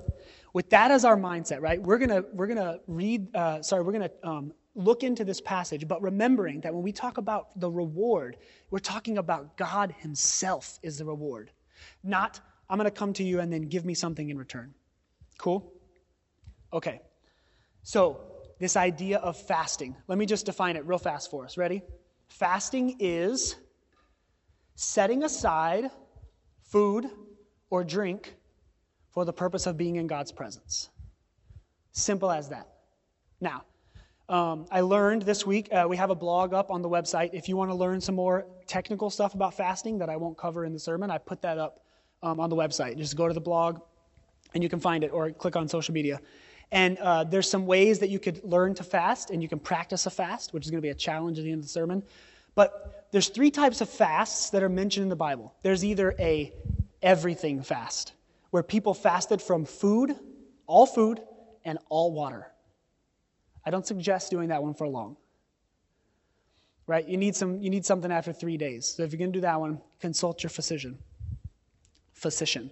with 0.53 0.71
that 0.71 0.91
as 0.91 1.05
our 1.05 1.17
mindset, 1.17 1.61
right? 1.61 1.81
We're 1.81 1.99
gonna 1.99 2.25
we're 2.33 2.47
gonna 2.47 2.81
read. 2.87 3.35
Uh, 3.35 3.63
sorry, 3.63 3.83
we're 3.83 3.93
gonna 3.93 4.11
um, 4.23 4.53
look 4.75 5.03
into 5.03 5.25
this 5.25 5.41
passage, 5.41 5.87
but 5.87 6.03
remembering 6.03 6.61
that 6.63 6.73
when 6.73 6.83
we 6.83 6.93
talk 6.93 7.19
about 7.19 7.59
the 7.59 7.71
reward, 7.71 8.37
we're 8.71 8.79
talking 8.79 9.19
about 9.19 9.57
God 9.57 9.95
Himself 9.99 10.79
is 10.83 10.99
the 10.99 11.05
reward, 11.05 11.51
not 12.03 12.41
I'm 12.69 12.77
gonna 12.79 12.91
come 12.91 13.13
to 13.15 13.25
you 13.25 13.41
and 13.41 13.53
then 13.53 13.63
give 13.63 13.85
me 13.85 13.95
something 13.95 14.31
in 14.31 14.39
return. 14.39 14.75
Cool. 15.39 15.73
Okay. 16.73 17.01
So 17.83 18.21
this 18.61 18.77
idea 18.77 19.19
of 19.19 19.37
fasting. 19.37 19.97
Let 20.07 20.19
me 20.19 20.27
just 20.27 20.47
define 20.47 20.77
it 20.77 20.87
real 20.87 20.99
fast 20.99 21.31
for 21.31 21.45
us. 21.45 21.57
Ready? 21.57 21.83
Fasting 22.29 22.97
is 23.01 23.57
setting 24.77 25.25
aside 25.25 25.91
food 26.63 27.11
or 27.71 27.83
drink 27.83 28.35
for 29.11 29.25
the 29.25 29.33
purpose 29.33 29.67
of 29.67 29.77
being 29.77 29.97
in 29.97 30.07
God's 30.07 30.33
presence. 30.33 30.91
Simple 31.93 32.31
as 32.31 32.49
that. 32.51 32.69
Now, 33.41 33.65
um, 34.29 34.67
I 34.71 34.81
learned 34.83 35.23
this 35.23 35.45
week, 35.45 35.69
uh, 35.73 35.87
we 35.89 35.97
have 35.97 36.11
a 36.11 36.15
blog 36.15 36.55
up 36.55 36.71
on 36.71 36.83
the 36.83 36.89
website. 36.89 37.31
If 37.33 37.49
you 37.49 37.57
want 37.57 37.71
to 37.71 37.75
learn 37.75 38.01
some 38.01 38.15
more 38.15 38.47
technical 38.67 39.11
stuff 39.11 39.35
about 39.35 39.55
fasting 39.55 39.99
that 39.99 40.09
I 40.09 40.17
won't 40.17 40.39
cover 40.39 40.65
in 40.65 40.73
the 40.73 40.79
sermon, 40.79 41.11
I 41.11 41.19
put 41.19 41.43
that 41.43 41.59
up 41.59 41.85
um, 42.23 42.39
on 42.39 42.49
the 42.49 42.57
website. 42.57 42.97
Just 42.97 43.17
go 43.17 43.27
to 43.27 43.35
the 43.35 43.41
blog 43.41 43.81
and 44.55 44.63
you 44.63 44.69
can 44.69 44.79
find 44.79 45.03
it 45.03 45.09
or 45.09 45.31
click 45.33 45.57
on 45.57 45.67
social 45.69 45.93
media. 45.95 46.21
And 46.73 46.99
uh, 46.99 47.25
there's 47.25 47.51
some 47.51 47.67
ways 47.67 47.99
that 47.99 48.11
you 48.11 48.21
could 48.21 48.45
learn 48.45 48.75
to 48.77 48.85
fast 48.85 49.31
and 49.31 49.43
you 49.43 49.49
can 49.49 49.59
practice 49.59 50.07
a 50.07 50.11
fast, 50.11 50.53
which 50.53 50.65
is 50.65 50.71
going 50.71 50.79
to 50.79 50.87
be 50.87 50.91
a 50.91 50.95
challenge 50.95 51.39
at 51.39 51.45
the 51.45 51.51
end 51.51 51.59
of 51.59 51.65
the 51.65 51.69
sermon. 51.69 52.03
But 52.55 53.09
there's 53.11 53.29
three 53.29 53.51
types 53.51 53.81
of 53.81 53.89
fasts 53.89 54.51
that 54.51 54.63
are 54.63 54.69
mentioned 54.69 55.05
in 55.05 55.09
the 55.09 55.17
Bible. 55.17 55.53
There's 55.63 55.85
either 55.85 56.15
a 56.19 56.53
everything 57.03 57.63
fast, 57.63 58.13
where 58.51 58.63
people 58.63 58.95
fasted 58.95 59.41
from 59.41 59.65
food, 59.65 60.17
all 60.67 60.87
food, 60.87 61.21
and 61.65 61.79
all 61.89 62.13
water. 62.13 62.47
I 63.65 63.71
don't 63.71 63.87
suggest 63.87 64.31
doing 64.31 64.49
that 64.49 64.63
one 64.63 64.75
for 64.75 64.87
long. 64.87 65.17
Right? 66.87 67.07
You 67.07 67.17
need, 67.17 67.37
some, 67.37 67.61
you 67.61 67.71
need 67.71 67.87
something 67.87 68.11
after 68.11 68.33
three 68.33 68.57
days. 68.57 68.87
So 68.87 69.05
if 69.05 69.13
you're 69.13 69.19
going 69.19 69.33
to 69.33 69.37
do 69.37 69.43
that 69.43 69.61
one, 69.61 69.81
consult 70.01 70.43
your 70.43 70.51
physician. 70.51 70.99
Physician. 72.13 72.71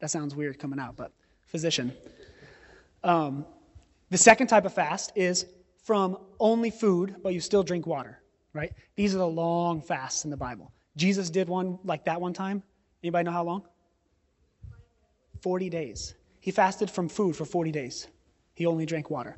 That 0.00 0.10
sounds 0.10 0.34
weird 0.34 0.58
coming 0.58 0.80
out, 0.80 0.96
but 0.96 1.12
physician. 1.46 1.92
Um, 3.04 3.46
the 4.08 4.18
second 4.18 4.48
type 4.48 4.64
of 4.64 4.74
fast 4.74 5.12
is 5.14 5.46
from 5.84 6.18
only 6.40 6.70
food, 6.70 7.16
but 7.22 7.32
you 7.32 7.40
still 7.40 7.62
drink 7.62 7.86
water. 7.86 8.20
Right? 8.52 8.72
These 8.96 9.14
are 9.14 9.18
the 9.18 9.28
long 9.28 9.80
fasts 9.80 10.24
in 10.24 10.30
the 10.30 10.36
Bible. 10.36 10.72
Jesus 10.96 11.30
did 11.30 11.48
one 11.48 11.78
like 11.84 12.04
that 12.06 12.20
one 12.20 12.32
time. 12.32 12.64
Anybody 13.02 13.24
know 13.24 13.30
how 13.30 13.44
long? 13.44 13.62
40 15.42 15.70
days. 15.70 16.14
He 16.40 16.50
fasted 16.50 16.90
from 16.90 17.08
food 17.08 17.36
for 17.36 17.44
40 17.44 17.70
days. 17.70 18.08
He 18.54 18.66
only 18.66 18.86
drank 18.86 19.10
water. 19.10 19.36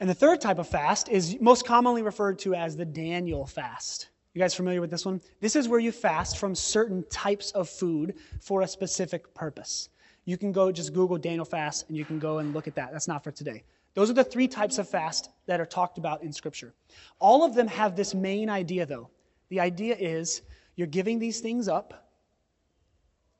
And 0.00 0.08
the 0.08 0.14
third 0.14 0.40
type 0.40 0.58
of 0.58 0.68
fast 0.68 1.08
is 1.08 1.38
most 1.40 1.66
commonly 1.66 2.02
referred 2.02 2.38
to 2.40 2.54
as 2.54 2.76
the 2.76 2.84
Daniel 2.84 3.46
fast. 3.46 4.08
You 4.34 4.40
guys 4.40 4.54
familiar 4.54 4.80
with 4.80 4.90
this 4.90 5.04
one? 5.04 5.20
This 5.40 5.56
is 5.56 5.68
where 5.68 5.80
you 5.80 5.92
fast 5.92 6.38
from 6.38 6.54
certain 6.54 7.04
types 7.10 7.50
of 7.52 7.68
food 7.68 8.14
for 8.40 8.62
a 8.62 8.68
specific 8.68 9.34
purpose. 9.34 9.90
You 10.24 10.38
can 10.38 10.52
go 10.52 10.70
just 10.72 10.94
Google 10.94 11.18
Daniel 11.18 11.44
fast 11.44 11.88
and 11.88 11.96
you 11.96 12.04
can 12.04 12.18
go 12.18 12.38
and 12.38 12.54
look 12.54 12.66
at 12.66 12.74
that. 12.76 12.92
That's 12.92 13.08
not 13.08 13.24
for 13.24 13.30
today. 13.30 13.64
Those 13.94 14.08
are 14.08 14.14
the 14.14 14.24
three 14.24 14.48
types 14.48 14.78
of 14.78 14.88
fast 14.88 15.30
that 15.46 15.60
are 15.60 15.66
talked 15.66 15.98
about 15.98 16.22
in 16.22 16.32
Scripture. 16.32 16.72
All 17.18 17.44
of 17.44 17.54
them 17.54 17.66
have 17.66 17.94
this 17.94 18.14
main 18.14 18.48
idea, 18.48 18.86
though. 18.86 19.10
The 19.50 19.60
idea 19.60 19.94
is 19.96 20.42
you're 20.76 20.86
giving 20.86 21.18
these 21.18 21.40
things 21.40 21.68
up, 21.68 22.08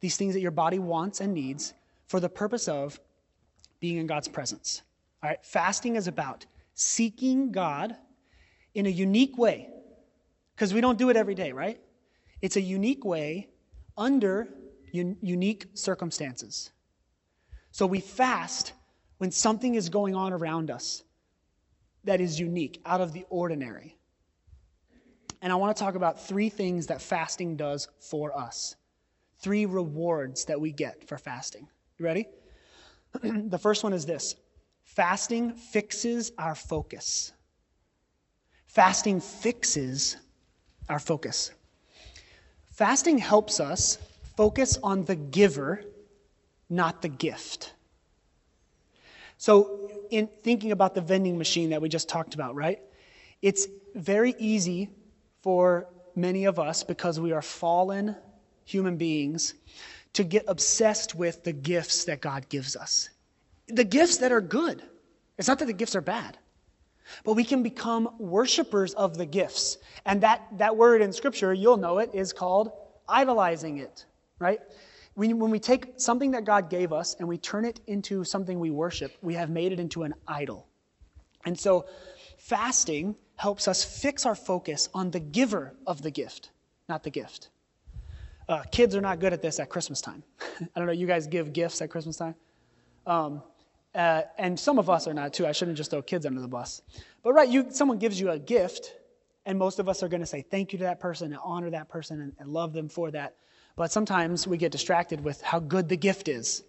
these 0.03 0.19
things 0.19 0.35
that 0.35 0.41
your 0.41 0.51
body 0.51 0.79
wants 0.79 1.21
and 1.21 1.33
needs, 1.33 1.73
for 2.09 2.21
the 2.21 2.29
purpose 2.29 2.69
of 2.69 3.01
being 3.81 3.97
in 3.97 4.07
God's 4.07 4.29
presence. 4.29 4.83
All 5.23 5.31
right, 5.31 5.39
fasting 5.43 5.97
is 5.97 6.09
about 6.09 6.45
seeking 6.75 7.53
God 7.53 7.97
in 8.75 8.87
a 8.87 8.91
unique 8.91 9.39
way, 9.39 9.71
because 10.55 10.75
we 10.75 10.81
don't 10.81 10.99
do 10.99 11.09
it 11.09 11.17
every 11.17 11.35
day, 11.35 11.53
right? 11.53 11.81
It's 12.43 12.57
a 12.57 12.61
unique 12.61 13.05
way 13.05 13.49
under 13.97 14.49
un- 14.93 15.17
unique 15.23 15.67
circumstances. 15.75 16.73
So 17.71 17.87
we 17.87 18.01
fast 18.01 18.73
when 19.19 19.31
something 19.31 19.77
is 19.77 19.89
going 19.89 20.15
on 20.15 20.33
around 20.33 20.71
us 20.71 21.05
that 22.05 22.21
is 22.21 22.41
unique, 22.41 22.81
out 22.85 23.01
of 23.01 23.13
the 23.13 23.25
ordinary. 23.31 23.97
And 25.41 25.53
I 25.53 25.57
want 25.57 25.77
to 25.77 25.83
talk 25.83 25.95
about 25.95 26.21
three 26.21 26.49
things 26.49 26.89
that 26.89 27.01
fasting 27.01 27.57
does 27.57 27.89
for 28.01 28.37
us. 28.37 28.75
Three 29.43 29.67
rewards 29.67 30.45
that 30.47 30.61
we 30.61 30.71
get 30.73 31.07
for 31.09 31.19
fasting. 31.19 31.69
You 31.99 32.05
ready? 32.05 32.27
the 33.23 33.59
first 33.59 33.83
one 33.83 33.93
is 33.93 34.07
this 34.07 34.37
fasting 34.85 35.53
fixes 35.53 36.33
our 36.39 36.55
focus. 36.55 37.33
Fasting 38.69 39.21
fixes 39.21 40.17
our 40.89 40.99
focus. 40.99 41.51
Fasting 42.71 43.19
helps 43.19 43.61
us 43.61 43.99
focus 44.37 44.79
on 44.83 45.05
the 45.05 45.17
giver, 45.17 45.83
not 46.71 47.03
the 47.03 47.09
gift. 47.09 47.75
So, 49.39 49.91
in 50.11 50.29
thinking 50.43 50.71
about 50.71 50.95
the 50.95 51.01
vending 51.01 51.37
machine 51.37 51.71
that 51.71 51.83
we 51.83 51.89
just 51.89 52.09
talked 52.09 52.35
about, 52.35 52.55
right? 52.55 52.81
It's 53.43 53.67
very 53.95 54.35
easy 54.39 54.89
for 55.43 55.89
many 56.15 56.45
of 56.45 56.59
us, 56.59 56.85
because 56.85 57.19
we 57.19 57.33
are 57.33 57.43
fallen 57.43 58.15
human 58.65 58.97
beings, 58.97 59.55
to 60.15 60.25
get 60.25 60.45
obsessed 60.49 61.15
with 61.15 61.45
the 61.45 61.53
gifts 61.53 62.05
that 62.05 62.21
God 62.21 62.49
gives 62.49 62.77
us. 62.77 63.09
The 63.69 63.85
gifts 63.85 64.19
that 64.19 64.33
are 64.33 64.41
good. 64.41 64.83
It's 65.39 65.49
not 65.49 65.59
that 65.61 65.67
the 65.67 65.73
gifts 65.73 65.97
are 65.97 66.03
bad, 66.03 66.37
but 67.25 67.35
we 67.35 67.45
can 67.45 67.63
become 67.63 68.15
worshipers 68.19 68.95
of 68.95 69.17
the 69.17 69.27
gifts. 69.27 69.79
And 70.05 70.21
that, 70.23 70.47
that 70.59 70.77
word 70.77 71.01
in 71.01 71.13
Scripture, 71.13 71.55
you'll 71.55 71.79
know 71.79 71.99
it, 71.99 72.11
is 72.13 72.33
called 72.33 72.73
idolizing 73.09 73.79
it, 73.79 74.05
right? 74.39 74.61
When, 75.15 75.39
when 75.39 75.51
we 75.51 75.59
take 75.59 75.95
something 75.97 76.33
that 76.33 76.45
God 76.45 76.71
gave 76.71 76.93
us 76.93 77.17
and 77.19 77.29
we 77.29 77.39
turn 77.39 77.65
it 77.65 77.81
into 77.87 78.25
something 78.25 78.61
we 78.61 78.71
worship, 78.71 79.17
we 79.23 79.35
have 79.35 79.51
made 79.51 79.73
it 79.73 79.81
into 79.81 80.03
an 80.03 80.15
idol. 80.27 80.67
And 81.45 81.59
so, 81.59 81.87
fasting 82.39 83.17
helps 83.37 83.67
us 83.67 83.85
fix 83.85 84.25
our 84.25 84.35
focus 84.35 84.89
on 84.95 85.11
the 85.11 85.21
giver 85.21 85.75
of 85.87 86.03
the 86.03 86.11
gift, 86.11 86.51
not 86.89 87.03
the 87.03 87.11
gift. 87.11 87.51
Uh, 88.53 88.63
kids 88.65 88.95
are 88.95 89.01
not 89.01 89.19
good 89.19 89.33
at 89.33 89.41
this 89.41 89.59
at 89.59 89.71
Christmas 89.71 90.03
time. 90.03 90.23
I 90.61 90.67
don't 90.79 90.85
know, 90.85 90.93
you 90.93 91.07
guys 91.07 91.27
give 91.27 91.55
gifts 91.55 91.81
at 91.81 91.89
Christmas 91.89 92.19
time? 92.19 92.35
Um, 93.07 93.43
uh, 93.95 94.25
and 94.37 94.61
some 94.61 94.79
of 94.79 94.91
us 94.91 95.09
are 95.09 95.15
not 95.15 95.33
too. 95.33 95.47
I 95.47 95.53
shouldn't 95.53 95.79
just 95.79 95.91
throw 95.91 96.03
kids 96.03 96.27
under 96.27 96.43
the 96.43 96.49
bus. 96.49 96.83
But 97.23 97.33
right, 97.33 97.49
you, 97.49 97.69
someone 97.71 97.97
gives 97.97 98.21
you 98.21 98.29
a 98.29 98.39
gift, 98.39 98.93
and 99.47 99.59
most 99.59 99.79
of 99.79 99.89
us 99.89 100.03
are 100.03 100.09
going 100.09 100.21
to 100.21 100.27
say 100.27 100.43
thank 100.43 100.75
you 100.75 100.79
to 100.81 100.85
that 100.85 101.01
person 101.01 101.33
and 101.33 101.41
honor 101.43 101.71
that 101.71 101.89
person 101.89 102.21
and, 102.21 102.35
and 102.39 102.51
love 102.51 102.75
them 102.75 102.91
for 102.91 103.11
that. 103.13 103.37
But 103.75 103.91
sometimes 103.91 104.47
we 104.47 104.59
get 104.59 104.71
distracted 104.71 105.25
with 105.25 105.41
how 105.41 105.59
good 105.59 105.89
the 105.89 105.97
gift 105.97 106.29
is 106.29 106.63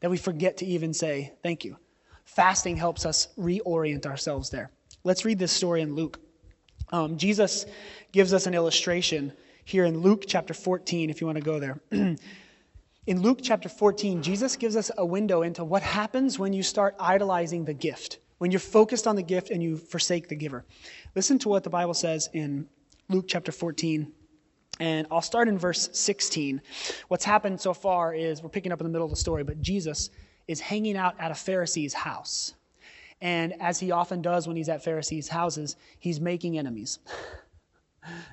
that 0.00 0.10
we 0.10 0.18
forget 0.18 0.58
to 0.58 0.66
even 0.66 0.92
say 0.92 1.32
thank 1.42 1.64
you. 1.64 1.78
Fasting 2.26 2.76
helps 2.76 3.06
us 3.06 3.28
reorient 3.38 4.04
ourselves 4.04 4.50
there. 4.50 4.70
Let's 5.04 5.24
read 5.24 5.38
this 5.38 5.52
story 5.52 5.80
in 5.80 5.94
Luke. 5.94 6.20
Um, 6.92 7.16
Jesus 7.16 7.64
gives 8.12 8.34
us 8.34 8.46
an 8.46 8.52
illustration 8.52 9.32
here 9.64 9.84
in 9.84 10.00
Luke 10.00 10.24
chapter 10.26 10.54
14, 10.54 11.10
if 11.10 11.20
you 11.20 11.26
want 11.26 11.38
to 11.38 11.44
go 11.44 11.60
there. 11.60 11.80
in 11.90 12.16
Luke 13.22 13.40
chapter 13.42 13.68
14, 13.68 14.22
Jesus 14.22 14.56
gives 14.56 14.76
us 14.76 14.90
a 14.96 15.04
window 15.04 15.42
into 15.42 15.64
what 15.64 15.82
happens 15.82 16.38
when 16.38 16.52
you 16.52 16.62
start 16.62 16.94
idolizing 16.98 17.64
the 17.64 17.74
gift, 17.74 18.18
when 18.38 18.50
you're 18.50 18.60
focused 18.60 19.06
on 19.06 19.16
the 19.16 19.22
gift 19.22 19.50
and 19.50 19.62
you 19.62 19.76
forsake 19.76 20.28
the 20.28 20.36
giver. 20.36 20.64
Listen 21.14 21.38
to 21.40 21.48
what 21.48 21.64
the 21.64 21.70
Bible 21.70 21.94
says 21.94 22.28
in 22.32 22.68
Luke 23.08 23.26
chapter 23.28 23.52
14, 23.52 24.12
and 24.78 25.06
I'll 25.10 25.20
start 25.20 25.48
in 25.48 25.58
verse 25.58 25.90
16. 25.92 26.62
What's 27.08 27.24
happened 27.24 27.60
so 27.60 27.74
far 27.74 28.14
is 28.14 28.42
we're 28.42 28.48
picking 28.48 28.72
up 28.72 28.80
in 28.80 28.84
the 28.84 28.90
middle 28.90 29.04
of 29.04 29.10
the 29.10 29.16
story, 29.16 29.44
but 29.44 29.60
Jesus 29.60 30.10
is 30.48 30.60
hanging 30.60 30.96
out 30.96 31.14
at 31.18 31.30
a 31.30 31.34
Pharisee's 31.34 31.92
house. 31.92 32.54
And 33.20 33.54
as 33.60 33.78
he 33.78 33.90
often 33.90 34.22
does 34.22 34.48
when 34.48 34.56
he's 34.56 34.68
at 34.68 34.82
Pharisees' 34.82 35.28
houses, 35.28 35.76
he's 35.98 36.20
making 36.20 36.58
enemies. 36.58 36.98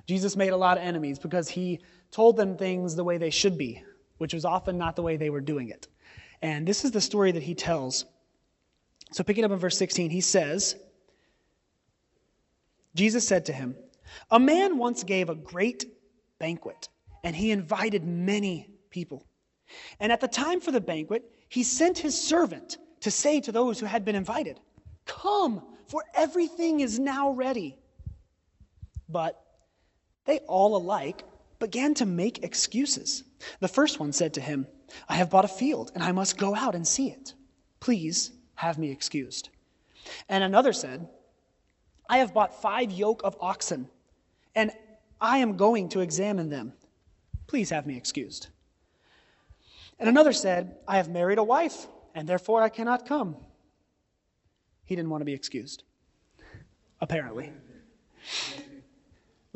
Jesus 0.08 0.36
made 0.36 0.50
a 0.50 0.58
lot 0.58 0.78
of 0.78 0.84
enemies 0.84 1.20
because 1.20 1.50
he 1.50 1.82
told 2.12 2.38
them 2.38 2.58
things 2.58 2.96
the 2.96 3.04
way 3.04 3.18
they 3.18 3.30
should 3.30 3.58
be, 3.58 3.84
which 4.18 4.34
was 4.34 4.46
often 4.46 4.78
not 4.78 4.96
the 4.96 5.02
way 5.02 5.18
they 5.18 5.30
were 5.30 5.42
doing 5.42 5.70
it. 5.70 5.88
And 6.42 6.68
this 6.68 6.86
is 6.86 6.92
the 6.92 7.02
story 7.02 7.32
that 7.32 7.44
he 7.44 7.56
tells. 7.56 8.06
So, 9.12 9.24
picking 9.24 9.44
up 9.44 9.52
in 9.52 9.58
verse 9.58 9.78
16, 9.78 10.10
he 10.10 10.22
says, 10.22 10.76
Jesus 12.96 13.28
said 13.28 13.46
to 13.46 13.54
him, 13.54 13.76
A 14.32 14.40
man 14.40 14.78
once 14.78 15.04
gave 15.04 15.30
a 15.30 15.36
great 15.36 15.86
banquet, 16.40 16.90
and 17.24 17.36
he 17.36 17.52
invited 17.52 18.04
many 18.04 18.70
people. 18.90 19.26
And 20.00 20.12
at 20.12 20.22
the 20.22 20.28
time 20.28 20.60
for 20.60 20.72
the 20.72 20.82
banquet, 20.82 21.30
he 21.50 21.64
sent 21.64 21.98
his 21.98 22.20
servant 22.20 22.78
to 23.02 23.12
say 23.12 23.40
to 23.42 23.52
those 23.52 23.80
who 23.80 23.86
had 23.86 24.06
been 24.06 24.16
invited, 24.16 24.60
Come, 25.06 25.62
for 25.88 26.04
everything 26.14 26.82
is 26.82 27.00
now 27.00 27.32
ready. 27.32 27.78
But 29.10 29.42
they 30.28 30.40
all 30.40 30.76
alike 30.76 31.24
began 31.58 31.96
to 31.96 32.06
make 32.06 32.44
excuses. 32.44 33.24
The 33.60 33.68
first 33.68 34.00
one 34.00 34.12
said 34.12 34.36
to 34.36 34.42
him, 34.42 34.68
I 35.10 35.16
have 35.16 35.32
bought 35.32 35.46
a 35.46 35.50
field, 35.50 35.92
and 35.96 36.04
I 36.04 36.12
must 36.12 36.38
go 36.38 36.54
out 36.54 36.76
and 36.76 36.88
see 36.88 37.10
it. 37.10 37.34
Please 37.80 38.32
have 38.56 38.78
me 38.78 38.92
excused. 38.92 39.50
And 40.30 40.44
another 40.44 40.74
said, 40.74 41.08
I 42.10 42.20
have 42.20 42.34
bought 42.34 42.62
five 42.62 42.92
yoke 42.92 43.22
of 43.24 43.36
oxen, 43.40 43.90
and 44.54 44.72
I 45.20 45.40
am 45.40 45.58
going 45.58 45.90
to 45.90 46.02
examine 46.02 46.50
them. 46.50 46.74
Please 47.48 47.70
have 47.72 47.88
me 47.88 47.98
excused. 47.98 48.48
And 50.00 50.08
another 50.08 50.34
said, 50.34 50.76
I 50.88 50.98
have 50.98 51.10
married 51.10 51.38
a 51.38 51.44
wife, 51.44 51.88
and 52.14 52.28
therefore 52.28 52.62
I 52.62 52.70
cannot 52.70 53.08
come. 53.08 53.36
He 54.86 54.96
didn't 54.96 55.10
want 55.10 55.22
to 55.22 55.26
be 55.26 55.34
excused, 55.34 55.84
apparently. 57.02 57.52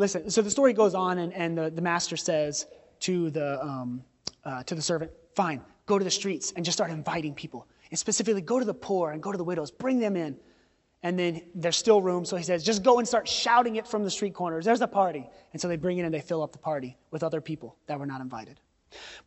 Listen, 0.01 0.31
so 0.31 0.41
the 0.41 0.49
story 0.49 0.73
goes 0.73 0.95
on, 0.95 1.19
and, 1.19 1.31
and 1.31 1.55
the, 1.55 1.69
the 1.69 1.81
master 1.81 2.17
says 2.17 2.65
to 3.01 3.29
the, 3.29 3.63
um, 3.63 4.03
uh, 4.43 4.63
to 4.63 4.73
the 4.73 4.81
servant, 4.81 5.11
Fine, 5.35 5.61
go 5.85 5.99
to 5.99 6.03
the 6.03 6.09
streets 6.09 6.53
and 6.55 6.65
just 6.65 6.75
start 6.75 6.89
inviting 6.89 7.35
people. 7.35 7.67
And 7.91 7.99
specifically, 7.99 8.41
go 8.41 8.57
to 8.57 8.65
the 8.65 8.73
poor 8.73 9.11
and 9.11 9.21
go 9.21 9.31
to 9.31 9.37
the 9.37 9.43
widows, 9.43 9.69
bring 9.69 9.99
them 9.99 10.15
in. 10.15 10.37
And 11.03 11.19
then 11.19 11.43
there's 11.53 11.77
still 11.77 12.01
room, 12.01 12.25
so 12.25 12.35
he 12.35 12.41
says, 12.41 12.63
just 12.63 12.81
go 12.81 12.97
and 12.97 13.07
start 13.07 13.27
shouting 13.27 13.75
it 13.75 13.85
from 13.85 14.03
the 14.03 14.09
street 14.09 14.33
corners. 14.33 14.65
There's 14.65 14.81
a 14.81 14.87
party. 14.87 15.29
And 15.53 15.61
so 15.61 15.67
they 15.67 15.75
bring 15.77 15.99
it 15.99 16.01
and 16.01 16.11
they 16.11 16.19
fill 16.19 16.41
up 16.41 16.51
the 16.51 16.57
party 16.57 16.97
with 17.11 17.21
other 17.21 17.39
people 17.39 17.77
that 17.85 17.99
were 17.99 18.07
not 18.07 18.21
invited. 18.21 18.59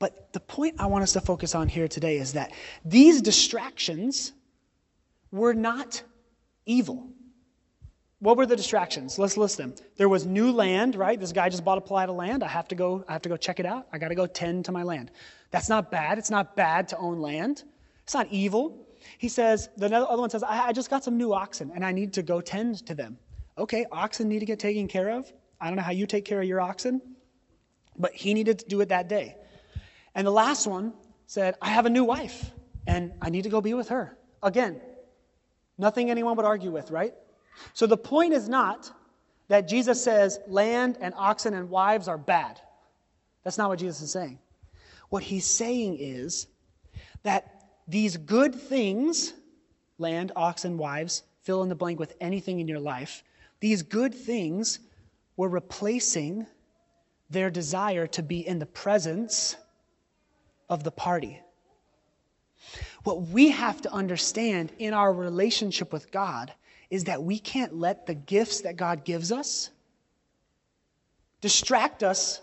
But 0.00 0.32
the 0.32 0.40
point 0.40 0.74
I 0.80 0.86
want 0.86 1.04
us 1.04 1.12
to 1.12 1.20
focus 1.20 1.54
on 1.54 1.68
here 1.68 1.86
today 1.86 2.16
is 2.16 2.32
that 2.32 2.50
these 2.84 3.22
distractions 3.22 4.32
were 5.30 5.54
not 5.54 6.02
evil. 6.66 7.13
What 8.24 8.38
were 8.38 8.46
the 8.46 8.56
distractions? 8.56 9.18
Let's 9.18 9.36
list 9.36 9.58
them. 9.58 9.74
There 9.98 10.08
was 10.08 10.24
new 10.24 10.50
land, 10.50 10.96
right? 10.96 11.20
This 11.20 11.30
guy 11.30 11.50
just 11.50 11.62
bought 11.62 11.76
a 11.76 11.82
plot 11.82 12.08
of 12.08 12.16
land. 12.16 12.42
I 12.42 12.48
have 12.48 12.66
to 12.68 12.74
go, 12.74 13.04
I 13.06 13.12
have 13.12 13.20
to 13.20 13.28
go 13.28 13.36
check 13.36 13.60
it 13.60 13.66
out. 13.66 13.86
I 13.92 13.98
got 13.98 14.08
to 14.08 14.14
go 14.14 14.26
tend 14.26 14.64
to 14.64 14.72
my 14.72 14.82
land. 14.82 15.10
That's 15.50 15.68
not 15.68 15.90
bad. 15.90 16.16
It's 16.16 16.30
not 16.30 16.56
bad 16.56 16.88
to 16.88 16.96
own 16.96 17.20
land. 17.20 17.64
It's 18.02 18.14
not 18.14 18.26
evil. 18.30 18.88
He 19.18 19.28
says, 19.28 19.68
the 19.76 19.94
other 19.94 20.22
one 20.22 20.30
says, 20.30 20.42
I, 20.42 20.68
I 20.68 20.72
just 20.72 20.88
got 20.88 21.04
some 21.04 21.18
new 21.18 21.34
oxen 21.34 21.70
and 21.74 21.84
I 21.84 21.92
need 21.92 22.14
to 22.14 22.22
go 22.22 22.40
tend 22.40 22.86
to 22.86 22.94
them. 22.94 23.18
Okay, 23.58 23.84
oxen 23.92 24.26
need 24.26 24.38
to 24.38 24.46
get 24.46 24.58
taken 24.58 24.88
care 24.88 25.10
of. 25.10 25.30
I 25.60 25.66
don't 25.66 25.76
know 25.76 25.82
how 25.82 25.92
you 25.92 26.06
take 26.06 26.24
care 26.24 26.40
of 26.40 26.48
your 26.48 26.62
oxen, 26.62 27.02
but 27.98 28.14
he 28.14 28.32
needed 28.32 28.60
to 28.60 28.64
do 28.64 28.80
it 28.80 28.88
that 28.88 29.06
day. 29.06 29.36
And 30.14 30.26
the 30.26 30.32
last 30.32 30.66
one 30.66 30.94
said, 31.26 31.56
I 31.60 31.68
have 31.68 31.84
a 31.84 31.90
new 31.90 32.04
wife 32.04 32.50
and 32.86 33.12
I 33.20 33.28
need 33.28 33.42
to 33.42 33.50
go 33.50 33.60
be 33.60 33.74
with 33.74 33.90
her. 33.90 34.16
Again, 34.42 34.80
nothing 35.76 36.10
anyone 36.10 36.36
would 36.36 36.46
argue 36.46 36.70
with, 36.70 36.90
right? 36.90 37.12
So 37.72 37.86
the 37.86 37.96
point 37.96 38.32
is 38.32 38.48
not 38.48 38.90
that 39.48 39.68
Jesus 39.68 40.02
says 40.02 40.38
land 40.46 40.98
and 41.00 41.14
oxen 41.16 41.54
and 41.54 41.70
wives 41.70 42.08
are 42.08 42.18
bad. 42.18 42.60
That's 43.42 43.58
not 43.58 43.68
what 43.68 43.78
Jesus 43.78 44.02
is 44.02 44.10
saying. 44.10 44.38
What 45.10 45.22
he's 45.22 45.46
saying 45.46 45.98
is 46.00 46.46
that 47.22 47.66
these 47.86 48.16
good 48.16 48.54
things, 48.54 49.34
land, 49.98 50.32
oxen, 50.34 50.78
wives, 50.78 51.22
fill 51.42 51.62
in 51.62 51.68
the 51.68 51.74
blank 51.74 51.98
with 51.98 52.16
anything 52.20 52.60
in 52.60 52.68
your 52.68 52.80
life, 52.80 53.22
these 53.60 53.82
good 53.82 54.14
things 54.14 54.78
were 55.36 55.48
replacing 55.48 56.46
their 57.30 57.50
desire 57.50 58.06
to 58.06 58.22
be 58.22 58.46
in 58.46 58.58
the 58.58 58.66
presence 58.66 59.56
of 60.68 60.84
the 60.84 60.90
party. 60.90 61.40
What 63.02 63.22
we 63.28 63.50
have 63.50 63.82
to 63.82 63.92
understand 63.92 64.72
in 64.78 64.94
our 64.94 65.12
relationship 65.12 65.92
with 65.92 66.10
God 66.10 66.52
is 66.90 67.04
that 67.04 67.22
we 67.22 67.38
can't 67.38 67.74
let 67.74 68.06
the 68.06 68.14
gifts 68.14 68.62
that 68.62 68.76
God 68.76 69.04
gives 69.04 69.32
us 69.32 69.70
distract 71.44 72.02
us 72.02 72.40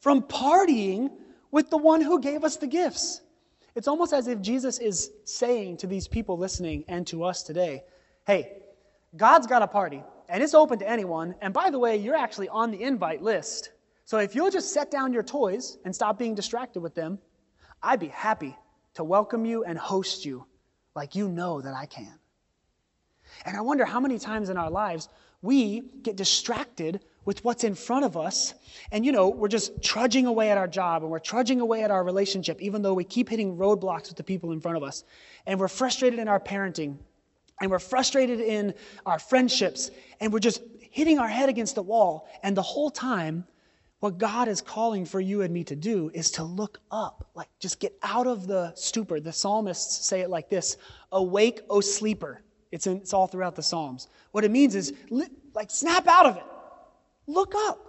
from 0.00 0.22
partying 0.22 1.08
with 1.52 1.70
the 1.70 1.76
one 1.76 2.00
who 2.00 2.20
gave 2.20 2.42
us 2.42 2.56
the 2.56 2.66
gifts. 2.66 3.20
It's 3.76 3.86
almost 3.86 4.12
as 4.12 4.26
if 4.26 4.40
Jesus 4.40 4.80
is 4.80 5.12
saying 5.24 5.76
to 5.76 5.86
these 5.86 6.08
people 6.08 6.36
listening 6.36 6.84
and 6.88 7.06
to 7.06 7.22
us 7.22 7.44
today, 7.44 7.84
hey, 8.26 8.56
God's 9.16 9.46
got 9.46 9.62
a 9.62 9.68
party, 9.68 10.02
and 10.28 10.42
it's 10.42 10.54
open 10.54 10.80
to 10.80 10.88
anyone. 10.88 11.36
And 11.40 11.54
by 11.54 11.70
the 11.70 11.78
way, 11.78 11.96
you're 11.96 12.16
actually 12.16 12.48
on 12.48 12.72
the 12.72 12.82
invite 12.82 13.22
list. 13.22 13.70
So 14.04 14.18
if 14.18 14.34
you'll 14.34 14.50
just 14.50 14.74
set 14.74 14.90
down 14.90 15.12
your 15.12 15.22
toys 15.22 15.78
and 15.84 15.94
stop 15.94 16.18
being 16.18 16.34
distracted 16.34 16.80
with 16.80 16.96
them, 16.96 17.20
I'd 17.80 18.00
be 18.00 18.08
happy 18.08 18.56
to 18.94 19.04
welcome 19.04 19.44
you 19.44 19.62
and 19.62 19.78
host 19.78 20.24
you 20.24 20.44
like 20.96 21.14
you 21.14 21.28
know 21.28 21.60
that 21.60 21.74
I 21.74 21.86
can. 21.86 22.19
And 23.44 23.56
I 23.56 23.60
wonder 23.60 23.84
how 23.84 24.00
many 24.00 24.18
times 24.18 24.48
in 24.48 24.56
our 24.56 24.70
lives 24.70 25.08
we 25.42 25.82
get 26.02 26.16
distracted 26.16 27.00
with 27.24 27.44
what's 27.44 27.64
in 27.64 27.74
front 27.74 28.04
of 28.04 28.16
us. 28.16 28.54
And, 28.92 29.04
you 29.04 29.12
know, 29.12 29.28
we're 29.28 29.48
just 29.48 29.82
trudging 29.82 30.26
away 30.26 30.50
at 30.50 30.58
our 30.58 30.68
job 30.68 31.02
and 31.02 31.10
we're 31.10 31.18
trudging 31.18 31.60
away 31.60 31.82
at 31.82 31.90
our 31.90 32.02
relationship, 32.02 32.60
even 32.60 32.82
though 32.82 32.94
we 32.94 33.04
keep 33.04 33.28
hitting 33.28 33.56
roadblocks 33.56 34.08
with 34.08 34.16
the 34.16 34.24
people 34.24 34.52
in 34.52 34.60
front 34.60 34.76
of 34.76 34.82
us. 34.82 35.04
And 35.46 35.60
we're 35.60 35.68
frustrated 35.68 36.18
in 36.18 36.28
our 36.28 36.40
parenting 36.40 36.96
and 37.60 37.70
we're 37.70 37.78
frustrated 37.78 38.40
in 38.40 38.74
our 39.06 39.18
friendships 39.18 39.90
and 40.20 40.32
we're 40.32 40.40
just 40.40 40.62
hitting 40.90 41.18
our 41.18 41.28
head 41.28 41.48
against 41.48 41.74
the 41.74 41.82
wall. 41.82 42.28
And 42.42 42.56
the 42.56 42.62
whole 42.62 42.90
time, 42.90 43.46
what 44.00 44.16
God 44.16 44.48
is 44.48 44.62
calling 44.62 45.04
for 45.04 45.20
you 45.20 45.42
and 45.42 45.52
me 45.52 45.62
to 45.64 45.76
do 45.76 46.10
is 46.14 46.30
to 46.32 46.42
look 46.42 46.80
up, 46.90 47.28
like 47.34 47.48
just 47.58 47.78
get 47.80 47.94
out 48.02 48.26
of 48.26 48.46
the 48.46 48.72
stupor. 48.74 49.20
The 49.20 49.32
psalmists 49.32 50.06
say 50.06 50.20
it 50.20 50.30
like 50.30 50.48
this 50.48 50.78
Awake, 51.12 51.60
O 51.68 51.80
sleeper. 51.80 52.42
It's, 52.72 52.86
in, 52.86 52.98
it's 52.98 53.12
all 53.12 53.26
throughout 53.26 53.56
the 53.56 53.62
Psalms. 53.62 54.08
What 54.32 54.44
it 54.44 54.50
means 54.50 54.74
is, 54.74 54.92
like, 55.54 55.70
snap 55.70 56.06
out 56.06 56.26
of 56.26 56.36
it. 56.36 56.44
Look 57.26 57.54
up. 57.54 57.86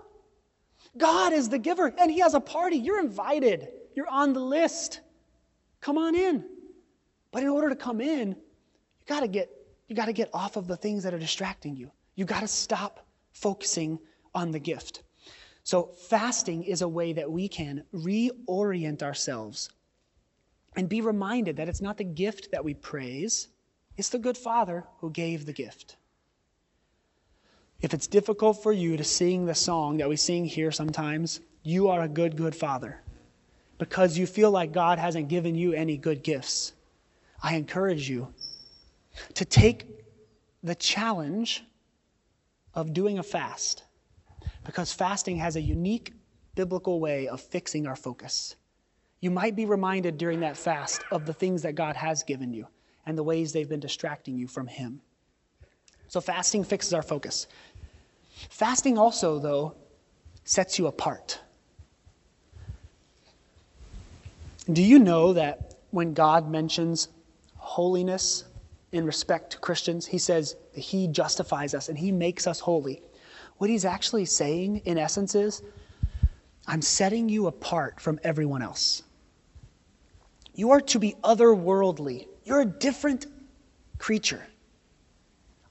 God 0.97 1.33
is 1.33 1.49
the 1.49 1.59
giver, 1.59 1.93
and 1.97 2.11
He 2.11 2.19
has 2.19 2.33
a 2.33 2.39
party. 2.39 2.77
You're 2.77 2.99
invited, 2.99 3.67
you're 3.95 4.09
on 4.09 4.33
the 4.33 4.39
list. 4.39 5.01
Come 5.79 5.97
on 5.97 6.15
in. 6.15 6.45
But 7.31 7.43
in 7.43 7.49
order 7.49 7.69
to 7.69 7.75
come 7.75 8.01
in, 8.01 8.29
you 8.29 9.05
got 9.07 9.21
to 9.21 9.27
get 9.27 9.49
you 9.91 9.95
got 9.95 10.05
to 10.05 10.13
get 10.13 10.29
off 10.33 10.55
of 10.55 10.67
the 10.67 10.77
things 10.77 11.03
that 11.03 11.13
are 11.13 11.19
distracting 11.19 11.75
you. 11.75 11.91
You 12.15 12.23
got 12.23 12.39
to 12.39 12.47
stop 12.47 13.05
focusing 13.33 13.99
on 14.33 14.51
the 14.51 14.59
gift. 14.59 15.03
So, 15.63 15.91
fasting 16.09 16.63
is 16.63 16.81
a 16.81 16.87
way 16.87 17.11
that 17.11 17.29
we 17.29 17.49
can 17.49 17.83
reorient 17.93 19.03
ourselves 19.03 19.69
and 20.77 20.87
be 20.87 21.01
reminded 21.01 21.57
that 21.57 21.67
it's 21.67 21.81
not 21.81 21.97
the 21.97 22.05
gift 22.05 22.51
that 22.51 22.63
we 22.63 22.73
praise, 22.73 23.49
it's 23.97 24.09
the 24.09 24.19
good 24.19 24.37
Father 24.37 24.85
who 24.99 25.09
gave 25.09 25.45
the 25.45 25.53
gift. 25.53 25.97
If 27.81 27.93
it's 27.93 28.07
difficult 28.07 28.61
for 28.61 28.71
you 28.71 28.95
to 28.97 29.03
sing 29.03 29.45
the 29.45 29.55
song 29.55 29.97
that 29.97 30.09
we 30.09 30.15
sing 30.15 30.45
here 30.45 30.71
sometimes, 30.71 31.39
you 31.63 31.87
are 31.89 32.03
a 32.03 32.07
good, 32.07 32.35
good 32.35 32.55
Father 32.55 33.01
because 33.77 34.17
you 34.17 34.27
feel 34.27 34.51
like 34.51 34.71
God 34.71 34.99
hasn't 34.99 35.27
given 35.27 35.55
you 35.55 35.73
any 35.73 35.97
good 35.97 36.21
gifts. 36.21 36.73
I 37.41 37.55
encourage 37.55 38.07
you 38.07 38.33
to 39.33 39.45
take 39.45 39.87
the 40.61 40.75
challenge 40.75 41.63
of 42.75 42.93
doing 42.93 43.17
a 43.17 43.23
fast 43.23 43.83
because 44.63 44.93
fasting 44.93 45.37
has 45.37 45.55
a 45.55 45.61
unique 45.61 46.13
biblical 46.53 46.99
way 46.99 47.27
of 47.27 47.41
fixing 47.41 47.87
our 47.87 47.95
focus. 47.95 48.55
You 49.19 49.31
might 49.31 49.55
be 49.55 49.65
reminded 49.65 50.17
during 50.17 50.41
that 50.41 50.57
fast 50.57 51.01
of 51.11 51.25
the 51.25 51.33
things 51.33 51.63
that 51.63 51.73
God 51.73 51.95
has 51.95 52.23
given 52.23 52.53
you 52.53 52.67
and 53.05 53.17
the 53.17 53.23
ways 53.23 53.53
they've 53.53 53.69
been 53.69 53.79
distracting 53.79 54.37
you 54.37 54.47
from 54.47 54.67
Him. 54.67 55.01
So, 56.07 56.21
fasting 56.21 56.63
fixes 56.63 56.93
our 56.93 57.01
focus. 57.01 57.47
Fasting 58.49 58.97
also, 58.97 59.39
though, 59.39 59.75
sets 60.43 60.77
you 60.77 60.87
apart. 60.87 61.39
Do 64.71 64.81
you 64.83 64.99
know 64.99 65.33
that 65.33 65.75
when 65.91 66.13
God 66.13 66.49
mentions 66.49 67.09
holiness 67.57 68.45
in 68.91 69.05
respect 69.05 69.51
to 69.51 69.57
Christians, 69.57 70.05
He 70.05 70.17
says 70.17 70.55
that 70.73 70.81
He 70.81 71.07
justifies 71.07 71.73
us 71.73 71.89
and 71.89 71.97
He 71.97 72.11
makes 72.11 72.47
us 72.47 72.59
holy? 72.59 73.01
What 73.57 73.69
He's 73.69 73.85
actually 73.85 74.25
saying, 74.25 74.81
in 74.85 74.97
essence, 74.97 75.35
is 75.35 75.61
I'm 76.67 76.81
setting 76.81 77.29
you 77.29 77.47
apart 77.47 77.99
from 77.99 78.19
everyone 78.23 78.61
else. 78.61 79.03
You 80.53 80.71
are 80.71 80.81
to 80.81 80.99
be 80.99 81.15
otherworldly. 81.23 82.27
You're 82.43 82.61
a 82.61 82.65
different 82.65 83.27
creature. 83.97 84.45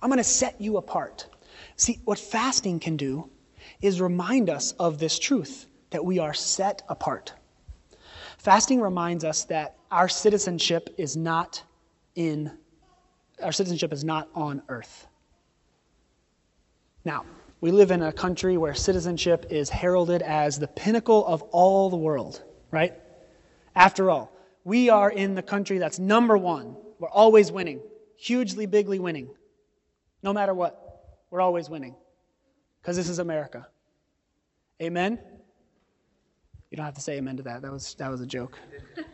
I'm 0.02 0.08
going 0.08 0.18
to 0.18 0.24
set 0.24 0.60
you 0.60 0.76
apart. 0.76 1.26
See, 1.76 2.00
what 2.04 2.18
fasting 2.18 2.80
can 2.80 2.96
do 2.96 3.28
is 3.80 4.00
remind 4.00 4.48
us 4.48 4.72
of 4.72 4.98
this 4.98 5.18
truth 5.18 5.66
that 5.90 6.04
we 6.04 6.18
are 6.18 6.34
set 6.34 6.82
apart. 6.88 7.34
Fasting 8.38 8.80
reminds 8.80 9.24
us 9.24 9.44
that 9.44 9.76
our 9.90 10.08
citizenship 10.08 10.94
is 10.96 11.16
not 11.16 11.62
in 12.14 12.50
our 13.42 13.52
citizenship 13.52 13.92
is 13.92 14.04
not 14.04 14.28
on 14.34 14.62
earth. 14.68 15.06
Now, 17.04 17.24
we 17.62 17.70
live 17.70 17.90
in 17.90 18.02
a 18.02 18.12
country 18.12 18.58
where 18.58 18.74
citizenship 18.74 19.46
is 19.50 19.70
heralded 19.70 20.20
as 20.22 20.58
the 20.58 20.68
pinnacle 20.68 21.26
of 21.26 21.42
all 21.50 21.88
the 21.88 21.96
world, 21.96 22.42
right? 22.70 22.94
After 23.74 24.10
all, 24.10 24.30
we 24.64 24.88
are 24.88 25.10
in 25.10 25.34
the 25.34 25.42
country 25.42 25.78
that's 25.78 25.98
number 25.98 26.36
one. 26.36 26.76
We're 26.98 27.08
always 27.08 27.50
winning, 27.50 27.80
hugely, 28.16 28.66
bigly 28.66 28.98
winning, 28.98 29.30
no 30.22 30.32
matter 30.32 30.54
what. 30.54 30.76
We're 31.30 31.40
always 31.40 31.70
winning 31.70 31.94
because 32.80 32.96
this 32.96 33.08
is 33.08 33.18
America. 33.18 33.66
Amen? 34.82 35.18
You 36.70 36.76
don't 36.76 36.86
have 36.86 36.94
to 36.94 37.00
say 37.00 37.16
amen 37.16 37.36
to 37.38 37.42
that. 37.44 37.62
That 37.62 37.72
was, 37.72 37.94
that 37.94 38.10
was 38.10 38.20
a 38.20 38.26
joke. 38.26 38.58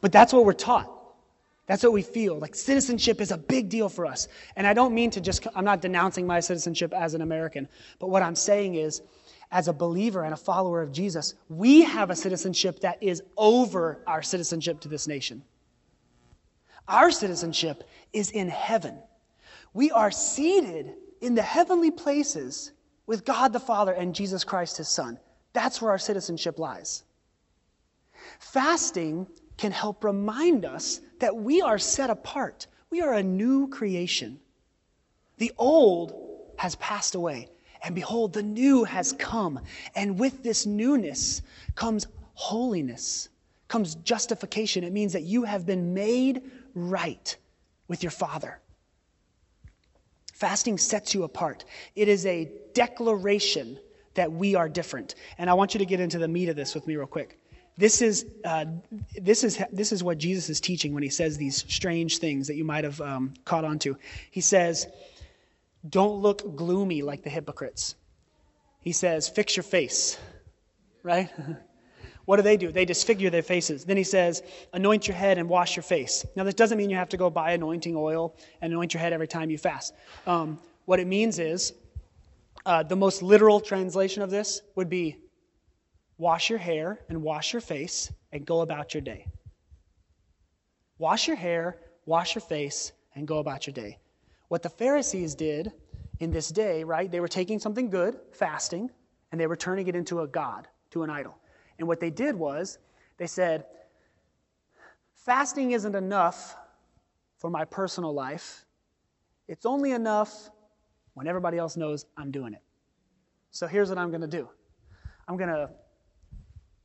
but 0.00 0.12
that's 0.12 0.32
what 0.32 0.44
we're 0.44 0.52
taught. 0.52 0.92
That's 1.66 1.82
what 1.82 1.92
we 1.92 2.02
feel. 2.02 2.38
Like 2.38 2.54
citizenship 2.54 3.20
is 3.20 3.32
a 3.32 3.38
big 3.38 3.68
deal 3.68 3.88
for 3.88 4.06
us. 4.06 4.28
And 4.54 4.66
I 4.66 4.72
don't 4.72 4.94
mean 4.94 5.10
to 5.10 5.20
just, 5.20 5.46
I'm 5.54 5.64
not 5.64 5.82
denouncing 5.82 6.26
my 6.26 6.40
citizenship 6.40 6.92
as 6.92 7.14
an 7.14 7.22
American. 7.22 7.68
But 7.98 8.08
what 8.08 8.22
I'm 8.22 8.36
saying 8.36 8.76
is, 8.76 9.02
as 9.50 9.68
a 9.68 9.72
believer 9.72 10.24
and 10.24 10.34
a 10.34 10.36
follower 10.36 10.82
of 10.82 10.92
Jesus, 10.92 11.34
we 11.48 11.82
have 11.82 12.10
a 12.10 12.16
citizenship 12.16 12.80
that 12.80 13.02
is 13.02 13.22
over 13.36 14.02
our 14.06 14.22
citizenship 14.22 14.80
to 14.80 14.88
this 14.88 15.06
nation. 15.06 15.42
Our 16.88 17.10
citizenship 17.10 17.84
is 18.12 18.30
in 18.30 18.48
heaven. 18.48 18.98
We 19.72 19.90
are 19.90 20.10
seated 20.10 20.94
in 21.20 21.34
the 21.34 21.42
heavenly 21.42 21.90
places 21.90 22.72
with 23.06 23.24
God 23.24 23.52
the 23.52 23.60
Father 23.60 23.92
and 23.92 24.14
Jesus 24.14 24.44
Christ, 24.44 24.76
his 24.78 24.88
Son. 24.88 25.18
That's 25.52 25.80
where 25.80 25.90
our 25.90 25.98
citizenship 25.98 26.58
lies. 26.58 27.04
Fasting 28.38 29.26
can 29.56 29.72
help 29.72 30.04
remind 30.04 30.64
us 30.64 31.00
that 31.20 31.34
we 31.34 31.62
are 31.62 31.78
set 31.78 32.10
apart. 32.10 32.66
We 32.90 33.00
are 33.00 33.14
a 33.14 33.22
new 33.22 33.68
creation. 33.68 34.38
The 35.38 35.52
old 35.58 36.14
has 36.58 36.74
passed 36.76 37.14
away, 37.14 37.48
and 37.82 37.94
behold, 37.94 38.32
the 38.32 38.42
new 38.42 38.84
has 38.84 39.12
come. 39.12 39.60
And 39.94 40.18
with 40.18 40.42
this 40.42 40.66
newness 40.66 41.42
comes 41.74 42.06
holiness, 42.34 43.28
comes 43.68 43.94
justification. 43.96 44.84
It 44.84 44.92
means 44.92 45.12
that 45.12 45.22
you 45.22 45.44
have 45.44 45.66
been 45.66 45.94
made 45.94 46.42
right 46.74 47.36
with 47.88 48.02
your 48.02 48.10
Father. 48.10 48.60
Fasting 50.32 50.76
sets 50.76 51.14
you 51.14 51.24
apart. 51.24 51.64
It 51.94 52.08
is 52.08 52.26
a 52.26 52.50
declaration 52.74 53.78
that 54.14 54.30
we 54.30 54.54
are 54.54 54.68
different. 54.68 55.14
And 55.38 55.48
I 55.48 55.54
want 55.54 55.74
you 55.74 55.78
to 55.78 55.86
get 55.86 56.00
into 56.00 56.18
the 56.18 56.28
meat 56.28 56.48
of 56.48 56.56
this 56.56 56.74
with 56.74 56.86
me 56.86 56.96
real 56.96 57.06
quick. 57.06 57.38
This 57.78 58.00
is, 58.00 58.26
uh, 58.44 58.64
this 59.14 59.44
is, 59.44 59.62
this 59.70 59.92
is 59.92 60.02
what 60.02 60.18
Jesus 60.18 60.48
is 60.48 60.60
teaching 60.60 60.94
when 60.94 61.02
he 61.02 61.10
says 61.10 61.36
these 61.36 61.64
strange 61.68 62.18
things 62.18 62.46
that 62.46 62.56
you 62.56 62.64
might 62.64 62.84
have 62.84 63.00
um, 63.00 63.34
caught 63.44 63.64
on 63.64 63.78
to. 63.80 63.96
He 64.30 64.40
says, 64.40 64.86
Don't 65.88 66.20
look 66.20 66.56
gloomy 66.56 67.02
like 67.02 67.22
the 67.22 67.30
hypocrites. 67.30 67.94
He 68.80 68.92
says, 68.92 69.28
Fix 69.28 69.56
your 69.56 69.64
face, 69.64 70.18
right? 71.02 71.30
What 72.26 72.36
do 72.36 72.42
they 72.42 72.56
do? 72.56 72.72
They 72.72 72.84
disfigure 72.84 73.30
their 73.30 73.42
faces. 73.42 73.84
Then 73.84 73.96
he 73.96 74.02
says, 74.02 74.42
anoint 74.72 75.06
your 75.06 75.16
head 75.16 75.38
and 75.38 75.48
wash 75.48 75.76
your 75.76 75.84
face. 75.84 76.26
Now, 76.34 76.42
this 76.42 76.54
doesn't 76.54 76.76
mean 76.76 76.90
you 76.90 76.96
have 76.96 77.08
to 77.10 77.16
go 77.16 77.30
buy 77.30 77.52
anointing 77.52 77.94
oil 77.96 78.36
and 78.60 78.72
anoint 78.72 78.92
your 78.92 79.00
head 79.00 79.12
every 79.12 79.28
time 79.28 79.48
you 79.48 79.58
fast. 79.58 79.94
Um, 80.26 80.58
what 80.86 80.98
it 80.98 81.06
means 81.06 81.38
is, 81.38 81.72
uh, 82.66 82.82
the 82.82 82.96
most 82.96 83.22
literal 83.22 83.60
translation 83.60 84.22
of 84.22 84.30
this 84.30 84.60
would 84.74 84.88
be 84.88 85.16
wash 86.18 86.50
your 86.50 86.58
hair 86.58 86.98
and 87.08 87.22
wash 87.22 87.52
your 87.52 87.60
face 87.60 88.12
and 88.32 88.44
go 88.44 88.60
about 88.60 88.92
your 88.92 89.02
day. 89.02 89.28
Wash 90.98 91.28
your 91.28 91.36
hair, 91.36 91.78
wash 92.06 92.34
your 92.34 92.42
face, 92.42 92.90
and 93.14 93.28
go 93.28 93.38
about 93.38 93.68
your 93.68 93.74
day. 93.74 93.98
What 94.48 94.62
the 94.62 94.68
Pharisees 94.68 95.34
did 95.34 95.72
in 96.20 96.30
this 96.30 96.48
day, 96.48 96.84
right, 96.84 97.10
they 97.10 97.20
were 97.20 97.28
taking 97.28 97.58
something 97.58 97.90
good, 97.90 98.18
fasting, 98.32 98.90
and 99.32 99.40
they 99.40 99.46
were 99.46 99.56
turning 99.56 99.86
it 99.88 99.96
into 99.96 100.20
a 100.20 100.26
god, 100.26 100.68
to 100.90 101.02
an 101.02 101.10
idol. 101.10 101.36
And 101.78 101.86
what 101.86 102.00
they 102.00 102.10
did 102.10 102.34
was 102.34 102.78
they 103.18 103.26
said, 103.26 103.66
fasting 105.14 105.72
isn't 105.72 105.94
enough 105.94 106.56
for 107.38 107.50
my 107.50 107.64
personal 107.64 108.14
life. 108.14 108.64
It's 109.48 109.66
only 109.66 109.92
enough 109.92 110.50
when 111.14 111.26
everybody 111.26 111.58
else 111.58 111.76
knows 111.76 112.06
I'm 112.16 112.30
doing 112.30 112.54
it. 112.54 112.62
So 113.50 113.66
here's 113.66 113.88
what 113.88 113.98
I'm 113.98 114.10
going 114.10 114.20
to 114.20 114.26
do 114.26 114.48
I'm 115.28 115.36
going 115.36 115.50
to 115.50 115.70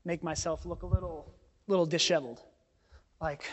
make 0.03 0.23
myself 0.23 0.65
look 0.65 0.83
a 0.83 0.87
little, 0.87 1.33
little 1.67 1.85
disheveled. 1.85 2.41
Like, 3.21 3.45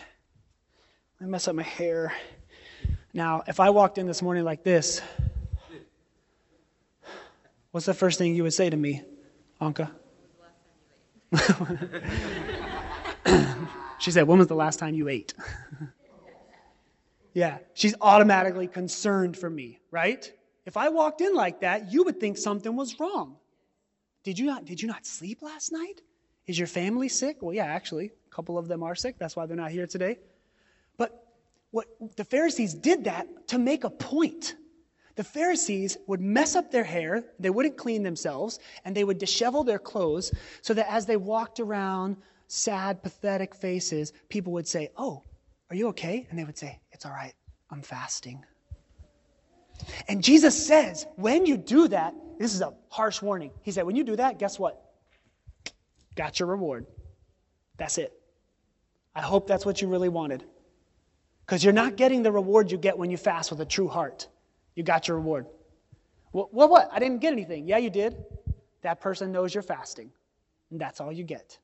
I 1.21 1.25
mess 1.25 1.49
up 1.49 1.55
my 1.55 1.63
hair. 1.63 2.13
Now, 3.15 3.43
if 3.47 3.61
I 3.61 3.71
walked 3.71 3.99
in 3.99 4.07
this 4.07 4.23
morning 4.23 4.45
like 4.45 4.63
this, 4.63 5.01
what's 7.71 7.87
the 7.87 7.95
first 7.95 8.19
thing 8.19 8.35
you 8.35 8.43
would 8.43 8.53
say 8.53 8.69
to 8.69 8.77
me, 8.77 9.03
Anka? 9.61 9.91
she 13.99 14.11
said, 14.11 14.27
When 14.27 14.39
was 14.39 14.47
the 14.47 14.55
last 14.55 14.79
time 14.79 14.95
you 14.95 15.09
ate? 15.09 15.35
yeah, 17.35 17.59
she's 17.75 17.95
automatically 18.01 18.67
concerned 18.67 19.37
for 19.37 19.49
me, 19.49 19.81
right? 19.91 20.31
If 20.67 20.77
I 20.77 20.91
walked 20.91 21.21
in 21.21 21.35
like 21.35 21.61
that, 21.61 21.93
you 21.93 22.05
would 22.05 22.21
think 22.21 22.37
something 22.37 22.77
was 22.77 22.99
wrong. 23.01 23.37
Did 24.23 24.39
you 24.39 24.47
not, 24.47 24.67
did 24.67 24.83
you 24.83 24.89
not 24.89 25.07
sleep 25.07 25.41
last 25.41 25.73
night? 25.73 26.03
Is 26.47 26.59
your 26.59 26.67
family 26.67 27.09
sick? 27.09 27.39
Well, 27.41 27.55
yeah, 27.55 27.65
actually, 27.65 28.07
a 28.07 28.35
couple 28.35 28.59
of 28.59 28.69
them 28.69 28.83
are 28.83 28.95
sick. 28.95 29.17
That's 29.19 29.37
why 29.37 29.47
they're 29.47 29.57
not 29.57 29.71
here 29.71 29.87
today. 29.87 30.19
What 31.71 31.87
the 32.17 32.25
Pharisees 32.25 32.75
did 32.75 33.05
that 33.05 33.49
to 33.49 33.59
make 33.59 33.85
a 33.85 33.91
point. 33.91 34.55
The 35.17 35.25
Pharisees 35.25 35.97
would 36.07 36.21
mess 36.21 36.55
up 36.55 36.71
their 36.71 36.85
hair, 36.85 37.25
they 37.41 37.51
wouldn't 37.51 37.77
clean 37.77 38.05
themselves, 38.05 38.61
and 38.85 38.97
they 38.97 39.03
would 39.03 39.19
dishevel 39.19 39.67
their 39.67 39.81
clothes 39.81 40.33
so 40.63 40.75
that 40.75 40.91
as 40.91 41.07
they 41.07 41.17
walked 41.17 41.59
around 41.59 42.17
sad, 42.47 43.03
pathetic 43.03 43.55
faces, 43.55 44.13
people 44.29 44.53
would 44.53 44.69
say, 44.69 44.91
Oh, 44.97 45.25
are 45.71 45.77
you 45.77 45.89
okay? 45.89 46.27
And 46.31 46.39
they 46.39 46.45
would 46.45 46.57
say, 46.57 46.79
It's 46.93 47.05
all 47.05 47.13
right, 47.13 47.35
I'm 47.71 47.83
fasting. 47.83 48.45
And 50.09 50.23
Jesus 50.23 50.67
says, 50.67 51.07
when 51.17 51.47
you 51.47 51.57
do 51.57 51.89
that, 51.89 52.15
this 52.39 52.55
is 52.55 52.61
a 52.61 52.75
harsh 52.89 53.23
warning. 53.23 53.51
He 53.63 53.71
said, 53.71 53.85
when 53.85 53.97
you 53.97 54.05
do 54.05 54.17
that, 54.17 54.39
guess 54.39 54.59
what? 54.59 54.83
Got 56.15 56.41
your 56.41 56.49
reward. 56.49 56.87
That's 57.77 57.99
it. 57.99 58.13
I 59.15 59.23
hope 59.23 59.47
that's 59.47 59.67
what 59.67 59.81
you 59.81 59.89
really 59.89 60.09
wanted. 60.09 60.45
Because 61.49 61.65
you're 61.65 61.73
not 61.73 61.97
getting 61.97 62.23
the 62.23 62.31
reward 62.31 62.71
you 62.71 62.77
get 62.77 62.99
when 62.99 63.11
you 63.11 63.17
fast 63.17 63.51
with 63.51 63.59
a 63.63 63.65
true 63.65 63.89
heart. 63.89 64.29
You 64.75 64.83
got 64.83 65.09
your 65.09 65.17
reward. 65.17 65.47
Well, 66.31 66.51
what, 66.53 66.69
what? 66.69 66.91
I 66.93 66.99
didn't 66.99 67.23
get 67.23 67.33
anything. 67.33 67.67
Yeah, 67.67 67.79
you 67.79 67.89
did. 67.89 68.23
That 68.83 69.01
person 69.01 69.33
knows 69.33 69.55
you're 69.55 69.63
fasting. 69.63 70.11
And 70.71 70.79
that's 70.79 71.01
all 71.01 71.11
you 71.11 71.25
get. 71.25 71.59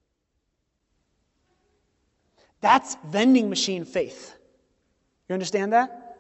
That's 2.63 2.97
vending 3.05 3.51
machine 3.51 3.85
faith. 3.85 4.35
You 5.29 5.35
understand 5.35 5.75
that? 5.75 6.17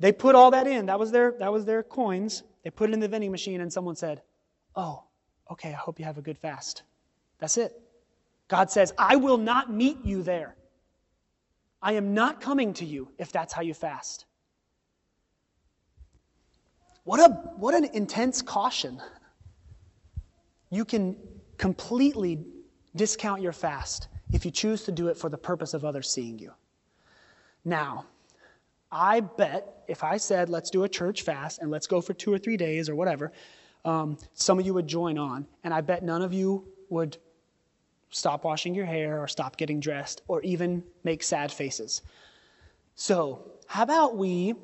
They 0.00 0.10
put 0.10 0.34
all 0.34 0.50
that 0.50 0.66
in. 0.66 0.86
That 0.86 0.98
was 0.98 1.12
their, 1.12 1.36
that 1.38 1.52
was 1.52 1.64
their 1.64 1.84
coins. 1.84 2.42
They 2.64 2.70
put 2.70 2.90
it 2.90 2.92
in 2.92 2.98
the 2.98 3.06
vending 3.06 3.30
machine, 3.30 3.60
and 3.60 3.72
someone 3.72 3.94
said, 3.94 4.20
Oh, 4.74 5.04
okay, 5.48 5.68
I 5.68 5.76
hope 5.76 6.00
you 6.00 6.04
have 6.04 6.18
a 6.18 6.22
good 6.22 6.38
fast. 6.38 6.82
That's 7.38 7.56
it. 7.56 7.80
God 8.48 8.68
says, 8.72 8.92
I 8.98 9.14
will 9.14 9.38
not 9.38 9.72
meet 9.72 10.04
you 10.04 10.24
there. 10.24 10.56
I 11.82 11.92
am 11.92 12.14
not 12.14 12.40
coming 12.40 12.74
to 12.74 12.84
you 12.84 13.08
if 13.18 13.32
that's 13.32 13.52
how 13.52 13.62
you 13.62 13.74
fast. 13.74 14.24
What, 17.04 17.20
a, 17.20 17.32
what 17.56 17.74
an 17.74 17.84
intense 17.92 18.42
caution. 18.42 19.00
You 20.70 20.84
can 20.84 21.16
completely 21.56 22.44
discount 22.96 23.42
your 23.42 23.52
fast 23.52 24.08
if 24.32 24.44
you 24.44 24.50
choose 24.50 24.84
to 24.84 24.92
do 24.92 25.08
it 25.08 25.16
for 25.16 25.28
the 25.28 25.38
purpose 25.38 25.74
of 25.74 25.84
others 25.84 26.10
seeing 26.10 26.38
you. 26.38 26.52
Now, 27.64 28.06
I 28.90 29.20
bet 29.20 29.84
if 29.88 30.02
I 30.02 30.16
said, 30.16 30.48
let's 30.48 30.70
do 30.70 30.84
a 30.84 30.88
church 30.88 31.22
fast 31.22 31.60
and 31.60 31.70
let's 31.70 31.86
go 31.86 32.00
for 32.00 32.14
two 32.14 32.32
or 32.32 32.38
three 32.38 32.56
days 32.56 32.88
or 32.88 32.94
whatever, 32.94 33.32
um, 33.84 34.18
some 34.34 34.58
of 34.58 34.66
you 34.66 34.74
would 34.74 34.88
join 34.88 35.18
on. 35.18 35.46
And 35.62 35.72
I 35.72 35.80
bet 35.80 36.02
none 36.02 36.22
of 36.22 36.32
you 36.32 36.64
would 36.88 37.18
stop 38.10 38.44
washing 38.44 38.74
your 38.74 38.86
hair 38.86 39.20
or 39.20 39.28
stop 39.28 39.56
getting 39.56 39.80
dressed 39.80 40.22
or 40.28 40.42
even 40.42 40.82
make 41.04 41.22
sad 41.22 41.52
faces. 41.52 42.02
So, 42.94 43.52
how 43.66 43.82
about 43.82 44.16
we 44.16 44.54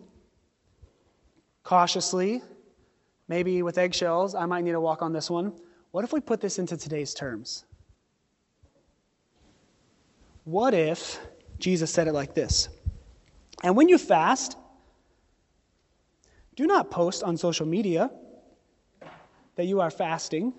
cautiously, 1.64 2.42
maybe 3.28 3.62
with 3.62 3.78
eggshells, 3.78 4.35
I 4.35 4.46
might 4.46 4.64
need 4.64 4.72
to 4.72 4.81
walk 4.81 5.02
on 5.02 5.12
this 5.12 5.31
one. 5.31 5.52
What 5.90 6.05
if 6.05 6.12
we 6.12 6.20
put 6.20 6.40
this 6.40 6.59
into 6.59 6.76
today's 6.76 7.14
terms? 7.14 7.64
What 10.44 10.74
if 10.74 11.20
Jesus 11.59 11.92
said 11.92 12.09
it 12.09 12.12
like 12.12 12.35
this? 12.35 12.68
And 13.62 13.76
when 13.76 13.88
you 13.88 13.98
fast, 13.98 14.57
do 16.57 16.66
not 16.66 16.90
post 16.90 17.22
on 17.22 17.37
social 17.37 17.66
media 17.66 18.11
that 19.57 19.64
you 19.64 19.81
are 19.81 19.90
fasting. 19.90 20.52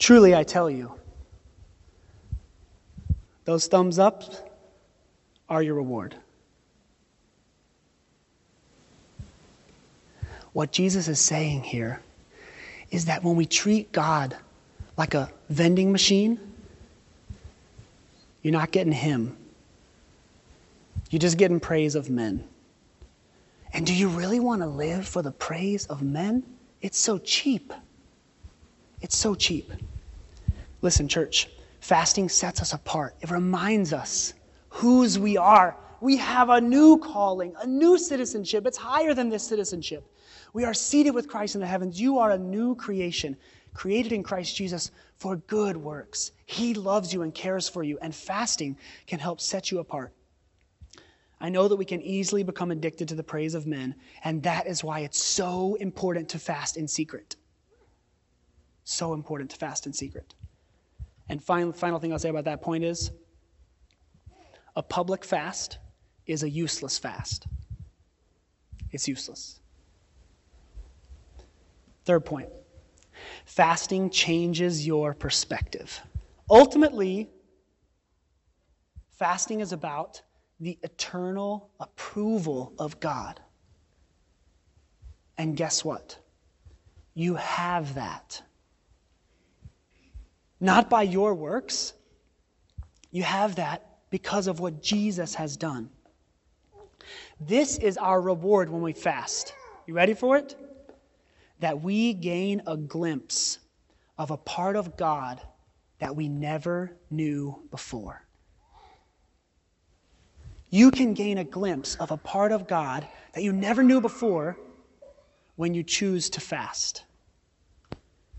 Truly, 0.00 0.34
I 0.34 0.44
tell 0.44 0.70
you, 0.70 0.94
those 3.44 3.66
thumbs 3.66 3.98
up 3.98 4.24
are 5.46 5.62
your 5.62 5.74
reward. 5.74 6.16
What 10.54 10.72
Jesus 10.72 11.06
is 11.06 11.20
saying 11.20 11.64
here 11.64 12.00
is 12.90 13.04
that 13.04 13.22
when 13.22 13.36
we 13.36 13.44
treat 13.44 13.92
God 13.92 14.34
like 14.96 15.12
a 15.12 15.30
vending 15.50 15.92
machine, 15.92 16.40
you're 18.42 18.52
not 18.52 18.70
getting 18.70 18.94
Him. 18.94 19.36
You're 21.10 21.20
just 21.20 21.36
getting 21.36 21.60
praise 21.60 21.94
of 21.94 22.08
men. 22.08 22.42
And 23.74 23.86
do 23.86 23.94
you 23.94 24.08
really 24.08 24.40
want 24.40 24.62
to 24.62 24.66
live 24.66 25.06
for 25.06 25.20
the 25.20 25.30
praise 25.30 25.84
of 25.86 26.00
men? 26.00 26.42
It's 26.80 26.98
so 26.98 27.18
cheap. 27.18 27.70
It's 29.02 29.16
so 29.16 29.34
cheap. 29.34 29.70
Listen, 30.82 31.08
church, 31.08 31.48
fasting 31.80 32.28
sets 32.28 32.60
us 32.60 32.72
apart. 32.72 33.14
It 33.20 33.30
reminds 33.30 33.92
us 33.92 34.34
whose 34.68 35.18
we 35.18 35.36
are. 35.36 35.76
We 36.00 36.16
have 36.16 36.48
a 36.48 36.60
new 36.60 36.98
calling, 36.98 37.54
a 37.60 37.66
new 37.66 37.98
citizenship. 37.98 38.66
It's 38.66 38.78
higher 38.78 39.12
than 39.12 39.28
this 39.28 39.46
citizenship. 39.46 40.06
We 40.52 40.64
are 40.64 40.74
seated 40.74 41.10
with 41.10 41.28
Christ 41.28 41.54
in 41.54 41.60
the 41.60 41.66
heavens. 41.66 42.00
You 42.00 42.18
are 42.18 42.30
a 42.30 42.38
new 42.38 42.74
creation 42.74 43.36
created 43.74 44.12
in 44.12 44.22
Christ 44.22 44.56
Jesus 44.56 44.90
for 45.16 45.36
good 45.36 45.76
works. 45.76 46.32
He 46.46 46.74
loves 46.74 47.12
you 47.12 47.22
and 47.22 47.34
cares 47.34 47.68
for 47.68 47.82
you, 47.82 47.98
and 48.00 48.14
fasting 48.14 48.76
can 49.06 49.18
help 49.18 49.40
set 49.40 49.70
you 49.70 49.78
apart. 49.78 50.12
I 51.40 51.48
know 51.48 51.68
that 51.68 51.76
we 51.76 51.84
can 51.84 52.02
easily 52.02 52.42
become 52.42 52.70
addicted 52.70 53.08
to 53.08 53.14
the 53.14 53.22
praise 53.22 53.54
of 53.54 53.66
men, 53.66 53.94
and 54.24 54.42
that 54.42 54.66
is 54.66 54.84
why 54.84 55.00
it's 55.00 55.22
so 55.22 55.74
important 55.76 56.30
to 56.30 56.38
fast 56.38 56.76
in 56.76 56.88
secret. 56.88 57.36
So 58.84 59.14
important 59.14 59.50
to 59.50 59.56
fast 59.56 59.86
in 59.86 59.92
secret. 59.92 60.34
And 61.30 61.40
final, 61.42 61.72
final 61.72 62.00
thing 62.00 62.12
I'll 62.12 62.18
say 62.18 62.28
about 62.28 62.44
that 62.46 62.60
point 62.60 62.82
is 62.82 63.12
a 64.74 64.82
public 64.82 65.24
fast 65.24 65.78
is 66.26 66.42
a 66.42 66.50
useless 66.50 66.98
fast. 66.98 67.46
It's 68.90 69.06
useless. 69.06 69.60
Third 72.04 72.24
point 72.24 72.48
Fasting 73.44 74.10
changes 74.10 74.84
your 74.84 75.14
perspective. 75.14 76.00
Ultimately, 76.50 77.30
fasting 79.10 79.60
is 79.60 79.72
about 79.72 80.22
the 80.58 80.80
eternal 80.82 81.70
approval 81.78 82.72
of 82.76 82.98
God. 82.98 83.40
And 85.38 85.56
guess 85.56 85.84
what? 85.84 86.18
You 87.14 87.36
have 87.36 87.94
that. 87.94 88.42
Not 90.60 90.90
by 90.90 91.02
your 91.02 91.34
works. 91.34 91.94
You 93.10 93.22
have 93.22 93.56
that 93.56 93.98
because 94.10 94.46
of 94.46 94.60
what 94.60 94.82
Jesus 94.82 95.34
has 95.34 95.56
done. 95.56 95.90
This 97.40 97.78
is 97.78 97.96
our 97.96 98.20
reward 98.20 98.68
when 98.68 98.82
we 98.82 98.92
fast. 98.92 99.54
You 99.86 99.94
ready 99.94 100.14
for 100.14 100.36
it? 100.36 100.54
that 101.60 101.82
we 101.82 102.14
gain 102.14 102.62
a 102.66 102.76
glimpse 102.76 103.58
of 104.18 104.30
a 104.30 104.36
part 104.36 104.76
of 104.76 104.96
God 104.96 105.40
that 105.98 106.16
we 106.16 106.28
never 106.28 106.96
knew 107.10 107.62
before. 107.70 108.26
You 110.70 110.90
can 110.90 111.14
gain 111.14 111.38
a 111.38 111.44
glimpse 111.44 111.96
of 111.96 112.10
a 112.10 112.16
part 112.16 112.52
of 112.52 112.66
God 112.66 113.06
that 113.34 113.42
you 113.42 113.52
never 113.52 113.82
knew 113.82 114.00
before 114.00 114.56
when 115.56 115.74
you 115.74 115.82
choose 115.82 116.30
to 116.30 116.40
fast. 116.40 117.04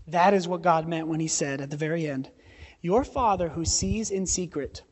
That 0.06 0.34
is 0.34 0.48
what 0.48 0.62
God 0.62 0.88
meant 0.88 1.08
when 1.08 1.20
He 1.20 1.28
said 1.28 1.60
at 1.60 1.70
the 1.70 1.76
very 1.76 2.06
end, 2.06 2.30
Your 2.80 3.04
Father 3.04 3.48
who 3.48 3.64
sees 3.64 4.10
in 4.10 4.26
secret 4.26 4.82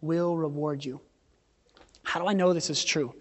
will 0.00 0.36
reward 0.36 0.84
you. 0.84 1.00
How 2.02 2.20
do 2.20 2.26
I 2.26 2.32
know 2.32 2.52
this 2.52 2.70
is 2.70 2.84
true? 2.84 3.14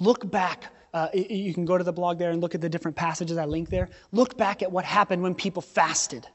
Look 0.00 0.30
back 0.30 0.72
uh, 0.94 1.08
you 1.14 1.54
can 1.54 1.64
go 1.64 1.78
to 1.78 1.84
the 1.84 1.92
blog 1.92 2.18
there 2.18 2.30
and 2.30 2.40
look 2.40 2.54
at 2.54 2.60
the 2.60 2.68
different 2.68 2.96
passages 2.96 3.38
I 3.38 3.46
link 3.46 3.70
there. 3.70 3.88
Look 4.12 4.36
back 4.36 4.62
at 4.62 4.70
what 4.70 4.84
happened 4.84 5.22
when 5.22 5.34
people 5.34 5.62
fasted. 5.62 6.26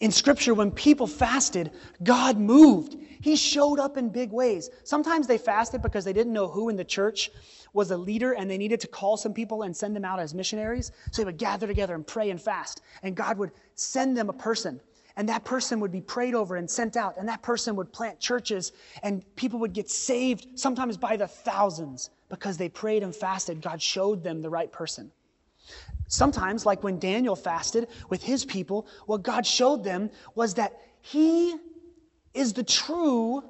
In 0.00 0.10
Scripture, 0.10 0.54
when 0.54 0.70
people 0.70 1.06
fasted, 1.06 1.70
God 2.02 2.36
moved. 2.36 2.96
He 3.20 3.36
showed 3.36 3.78
up 3.78 3.96
in 3.96 4.08
big 4.10 4.32
ways. 4.32 4.68
Sometimes 4.82 5.26
they 5.26 5.38
fasted 5.38 5.82
because 5.82 6.04
they 6.04 6.12
didn't 6.12 6.32
know 6.32 6.48
who 6.48 6.68
in 6.68 6.76
the 6.76 6.84
church 6.84 7.30
was 7.72 7.90
a 7.90 7.96
leader 7.96 8.32
and 8.32 8.50
they 8.50 8.58
needed 8.58 8.80
to 8.80 8.86
call 8.86 9.16
some 9.16 9.32
people 9.32 9.62
and 9.62 9.76
send 9.76 9.94
them 9.94 10.04
out 10.04 10.20
as 10.20 10.34
missionaries. 10.34 10.92
So 11.10 11.22
they 11.22 11.26
would 11.26 11.38
gather 11.38 11.66
together 11.66 11.94
and 11.94 12.06
pray 12.06 12.30
and 12.30 12.40
fast. 12.40 12.82
And 13.02 13.16
God 13.16 13.38
would 13.38 13.52
send 13.74 14.16
them 14.16 14.28
a 14.28 14.34
person. 14.34 14.80
And 15.16 15.28
that 15.28 15.44
person 15.44 15.78
would 15.80 15.92
be 15.92 16.00
prayed 16.00 16.34
over 16.34 16.56
and 16.56 16.68
sent 16.68 16.96
out. 16.96 17.16
And 17.16 17.28
that 17.28 17.42
person 17.42 17.76
would 17.76 17.92
plant 17.92 18.18
churches. 18.18 18.72
And 19.02 19.24
people 19.36 19.60
would 19.60 19.72
get 19.72 19.88
saved, 19.88 20.58
sometimes 20.58 20.96
by 20.96 21.16
the 21.16 21.28
thousands, 21.28 22.10
because 22.28 22.56
they 22.56 22.68
prayed 22.68 23.02
and 23.02 23.14
fasted. 23.14 23.62
God 23.62 23.80
showed 23.80 24.24
them 24.24 24.42
the 24.42 24.50
right 24.50 24.70
person. 24.72 25.12
Sometimes, 26.08 26.66
like 26.66 26.82
when 26.82 26.98
Daniel 26.98 27.36
fasted 27.36 27.88
with 28.10 28.22
his 28.22 28.44
people, 28.44 28.86
what 29.06 29.22
God 29.22 29.46
showed 29.46 29.84
them 29.84 30.10
was 30.34 30.54
that 30.54 30.80
he 31.00 31.54
is 32.34 32.52
the 32.52 32.64
true 32.64 33.42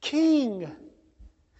king. 0.00 0.70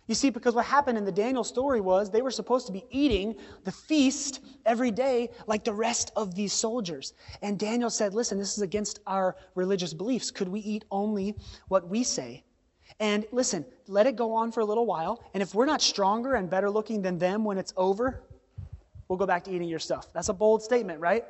You 0.07 0.15
see, 0.15 0.31
because 0.31 0.57
what 0.57 0.65
happened 0.65 0.99
in 0.99 1.05
the 1.05 1.13
Daniel 1.13 1.45
story 1.45 1.81
was 1.81 2.11
they 2.11 2.23
were 2.23 2.33
supposed 2.33 2.67
to 2.67 2.73
be 2.73 2.85
eating 2.91 3.37
the 3.63 3.71
feast 3.71 4.41
every 4.67 4.91
day 4.91 5.31
like 5.47 5.63
the 5.63 5.73
rest 5.73 6.11
of 6.17 6.35
these 6.35 6.53
soldiers. 6.53 7.13
And 7.43 7.59
Daniel 7.59 7.91
said, 7.91 8.13
Listen, 8.13 8.37
this 8.37 8.57
is 8.57 8.63
against 8.63 8.99
our 9.07 9.37
religious 9.55 9.95
beliefs. 9.95 10.33
Could 10.33 10.49
we 10.49 10.61
eat 10.61 10.85
only 10.91 11.37
what 11.69 11.89
we 11.89 12.03
say? 12.03 12.43
And 12.99 13.25
listen, 13.31 13.65
let 13.87 14.07
it 14.07 14.17
go 14.17 14.35
on 14.35 14.51
for 14.51 14.61
a 14.61 14.65
little 14.65 14.85
while. 14.85 15.23
And 15.33 15.43
if 15.45 15.55
we're 15.55 15.67
not 15.67 15.81
stronger 15.81 16.35
and 16.35 16.51
better 16.51 16.71
looking 16.71 17.03
than 17.03 17.19
them 17.19 17.45
when 17.45 17.57
it's 17.57 17.73
over, 17.77 18.25
we'll 19.11 19.19
go 19.19 19.27
back 19.27 19.43
to 19.45 19.51
eating 19.51 19.69
your 19.69 19.81
stuff. 19.81 20.07
That's 20.15 20.29
a 20.29 20.33
bold 20.33 20.63
statement, 20.63 21.01
right? 21.01 21.25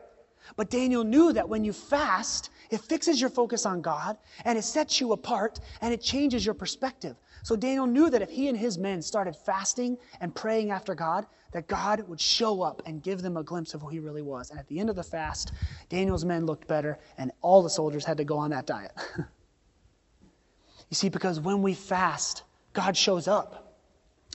But 0.54 0.70
Daniel 0.70 1.02
knew 1.02 1.32
that 1.32 1.48
when 1.48 1.64
you 1.64 1.72
fast, 1.72 2.50
it 2.70 2.80
fixes 2.80 3.20
your 3.20 3.30
focus 3.30 3.64
on 3.64 3.80
God 3.80 4.18
and 4.44 4.58
it 4.58 4.62
sets 4.62 5.00
you 5.00 5.12
apart 5.12 5.60
and 5.80 5.92
it 5.92 6.02
changes 6.02 6.44
your 6.44 6.54
perspective. 6.54 7.16
So 7.42 7.56
Daniel 7.56 7.86
knew 7.86 8.10
that 8.10 8.20
if 8.20 8.28
he 8.28 8.48
and 8.48 8.58
his 8.58 8.76
men 8.76 9.00
started 9.00 9.34
fasting 9.34 9.96
and 10.20 10.34
praying 10.34 10.70
after 10.70 10.94
God, 10.94 11.26
that 11.52 11.68
God 11.68 12.06
would 12.06 12.20
show 12.20 12.62
up 12.62 12.82
and 12.84 13.02
give 13.02 13.22
them 13.22 13.38
a 13.38 13.42
glimpse 13.42 13.72
of 13.72 13.80
who 13.80 13.88
he 13.88 13.98
really 13.98 14.22
was. 14.22 14.50
And 14.50 14.58
at 14.58 14.68
the 14.68 14.78
end 14.78 14.90
of 14.90 14.96
the 14.96 15.02
fast, 15.02 15.52
Daniel's 15.88 16.24
men 16.24 16.46
looked 16.46 16.68
better, 16.68 16.98
and 17.18 17.32
all 17.40 17.60
the 17.62 17.70
soldiers 17.70 18.04
had 18.04 18.18
to 18.18 18.24
go 18.24 18.38
on 18.38 18.50
that 18.50 18.66
diet. 18.66 18.92
you 19.18 19.24
see, 20.92 21.08
because 21.08 21.40
when 21.40 21.60
we 21.60 21.74
fast, 21.74 22.44
God 22.72 22.96
shows 22.96 23.26
up. 23.26 23.78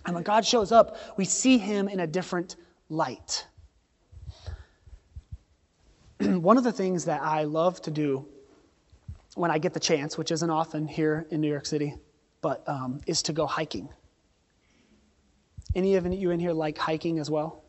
And 0.06 0.14
when 0.14 0.24
God 0.24 0.46
shows 0.46 0.74
up, 0.74 0.98
we 1.16 1.24
see 1.24 1.58
him 1.58 1.88
in 1.88 2.02
a 2.02 2.08
different 2.08 2.58
light. 2.90 3.48
One 6.20 6.58
of 6.58 6.64
the 6.64 6.72
things 6.72 7.06
that 7.06 7.22
I 7.22 7.44
love 7.44 7.82
to 7.84 7.92
do 7.92 8.28
when 9.36 9.52
I 9.52 9.58
get 9.58 9.74
the 9.74 9.80
chance, 9.80 10.18
which 10.18 10.32
isn't 10.32 10.50
often 10.50 10.88
here 10.88 11.28
in 11.30 11.42
New 11.42 11.50
York 11.50 11.66
City, 11.66 11.96
but 12.42 12.64
um, 12.68 13.02
is 13.06 13.22
to 13.24 13.34
go 13.34 13.46
hiking. 13.46 13.90
Any 15.76 15.96
of 15.96 16.06
you 16.12 16.32
in 16.32 16.40
here 16.40 16.54
like 16.54 16.78
hiking 16.78 17.20
as 17.20 17.30
well? 17.30 17.64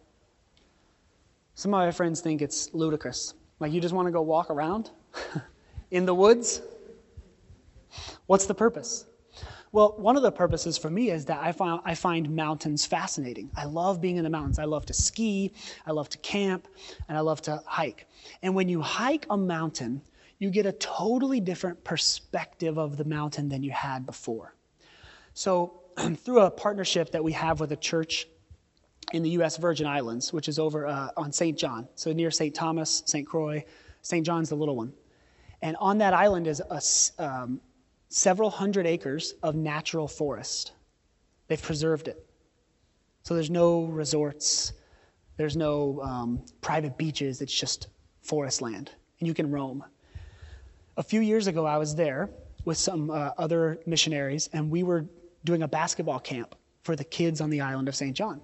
Some 1.55 1.75
of 1.75 1.79
my 1.81 1.91
friends 1.91 2.21
think 2.21 2.43
it's 2.43 2.73
ludicrous. 2.73 3.35
Like, 3.59 3.73
you 3.73 3.81
just 3.81 3.95
want 3.95 4.07
to 4.07 4.13
go 4.13 4.23
walk 4.23 4.51
around 4.51 4.91
in 5.91 6.05
the 6.05 6.15
woods? 6.15 6.61
What's 8.27 8.47
the 8.47 8.55
purpose? 8.55 9.07
Well, 9.77 9.93
one 9.99 10.17
of 10.17 10.23
the 10.23 10.33
purposes 10.33 10.79
for 10.79 10.89
me 10.89 11.11
is 11.11 11.27
that 11.27 11.39
I 11.43 11.53
find, 11.53 11.83
I 11.85 11.95
find 11.95 12.35
mountains 12.35 12.87
fascinating. 12.87 13.51
I 13.55 13.67
love 13.67 14.01
being 14.01 14.17
in 14.17 14.25
the 14.25 14.31
mountains. 14.31 14.59
I 14.59 14.65
love 14.65 14.87
to 14.87 14.95
ski, 14.95 15.53
I 15.87 15.93
love 15.93 16.09
to 16.09 16.19
camp, 16.19 16.67
and 17.11 17.19
I 17.19 17.21
love 17.21 17.43
to 17.43 17.63
hike. 17.67 18.07
And 18.41 18.55
when 18.55 18.71
you 18.71 18.81
hike 18.81 19.27
a 19.29 19.37
mountain, 19.37 20.01
you 20.39 20.49
get 20.49 20.65
a 20.65 20.73
totally 20.73 21.41
different 21.41 21.85
perspective 21.85 22.79
of 22.79 22.97
the 22.97 23.05
mountain 23.05 23.51
than 23.51 23.63
you 23.63 23.71
had 23.71 24.07
before. 24.07 24.55
So, 25.35 25.83
through 26.17 26.41
a 26.41 26.51
partnership 26.51 27.11
that 27.11 27.23
we 27.23 27.33
have 27.33 27.61
with 27.61 27.71
a 27.73 27.77
church 27.77 28.27
in 29.13 29.23
the 29.23 29.31
U.S. 29.41 29.59
Virgin 29.59 29.87
Islands, 29.87 30.33
which 30.33 30.49
is 30.49 30.59
over 30.59 30.87
uh, 30.87 31.11
on 31.19 31.33
St. 31.33 31.59
John, 31.59 31.87
so 31.97 32.15
near 32.15 32.31
St. 32.31 32.55
Thomas, 32.55 33.03
St. 33.05 33.27
Croix, 33.27 33.63
St. 34.01 34.25
John's 34.25 34.49
the 34.49 34.57
little 34.57 34.77
one. 34.77 34.95
And 35.61 35.77
on 35.81 35.99
that 35.99 36.15
island 36.15 36.47
is 36.47 36.63
a, 36.63 36.81
um, 37.23 37.61
several 38.17 38.49
hundred 38.49 38.87
acres 38.87 39.35
of 39.43 39.55
natural 39.55 40.09
forest. 40.09 40.73
They've 41.49 41.61
preserved 41.61 42.09
it. 42.09 42.25
So 43.25 43.35
there's 43.35 43.51
no 43.51 43.85
resorts, 43.85 44.73
there's 45.37 45.55
no 45.55 46.01
um, 46.01 46.43
private 46.63 46.97
beaches, 46.97 47.43
it's 47.43 47.53
just 47.53 47.89
forest 48.23 48.63
land, 48.63 48.91
and 49.21 49.29
you 49.29 49.35
can 49.35 49.51
roam. 49.51 49.85
A 50.97 51.03
few 51.03 51.21
years 51.21 51.47
ago, 51.47 51.67
I 51.67 51.77
was 51.77 51.95
there 51.95 52.31
with 52.65 52.79
some 52.79 53.11
uh, 53.11 53.33
other 53.37 53.81
missionaries, 53.85 54.49
and 54.55 54.71
we 54.71 54.83
were 54.83 55.05
doing 55.45 55.63
a 55.63 55.69
basketball 55.69 56.19
camp 56.19 56.55
for 56.85 56.97
the 56.97 57.05
kids 57.05 57.43
on 57.43 57.51
the 57.51 57.61
island 57.61 57.87
of 57.87 57.95
St. 57.95 58.17
John, 58.17 58.41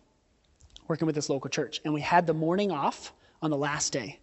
working 0.87 1.07
with 1.07 1.15
this 1.15 1.31
local 1.31 1.49
church. 1.49 1.81
And 1.87 1.95
we 1.95 2.03
had 2.03 2.27
the 2.27 2.35
morning 2.35 2.71
off 2.71 3.15
on 3.41 3.51
the 3.51 3.57
last 3.57 3.91
day. 3.91 4.21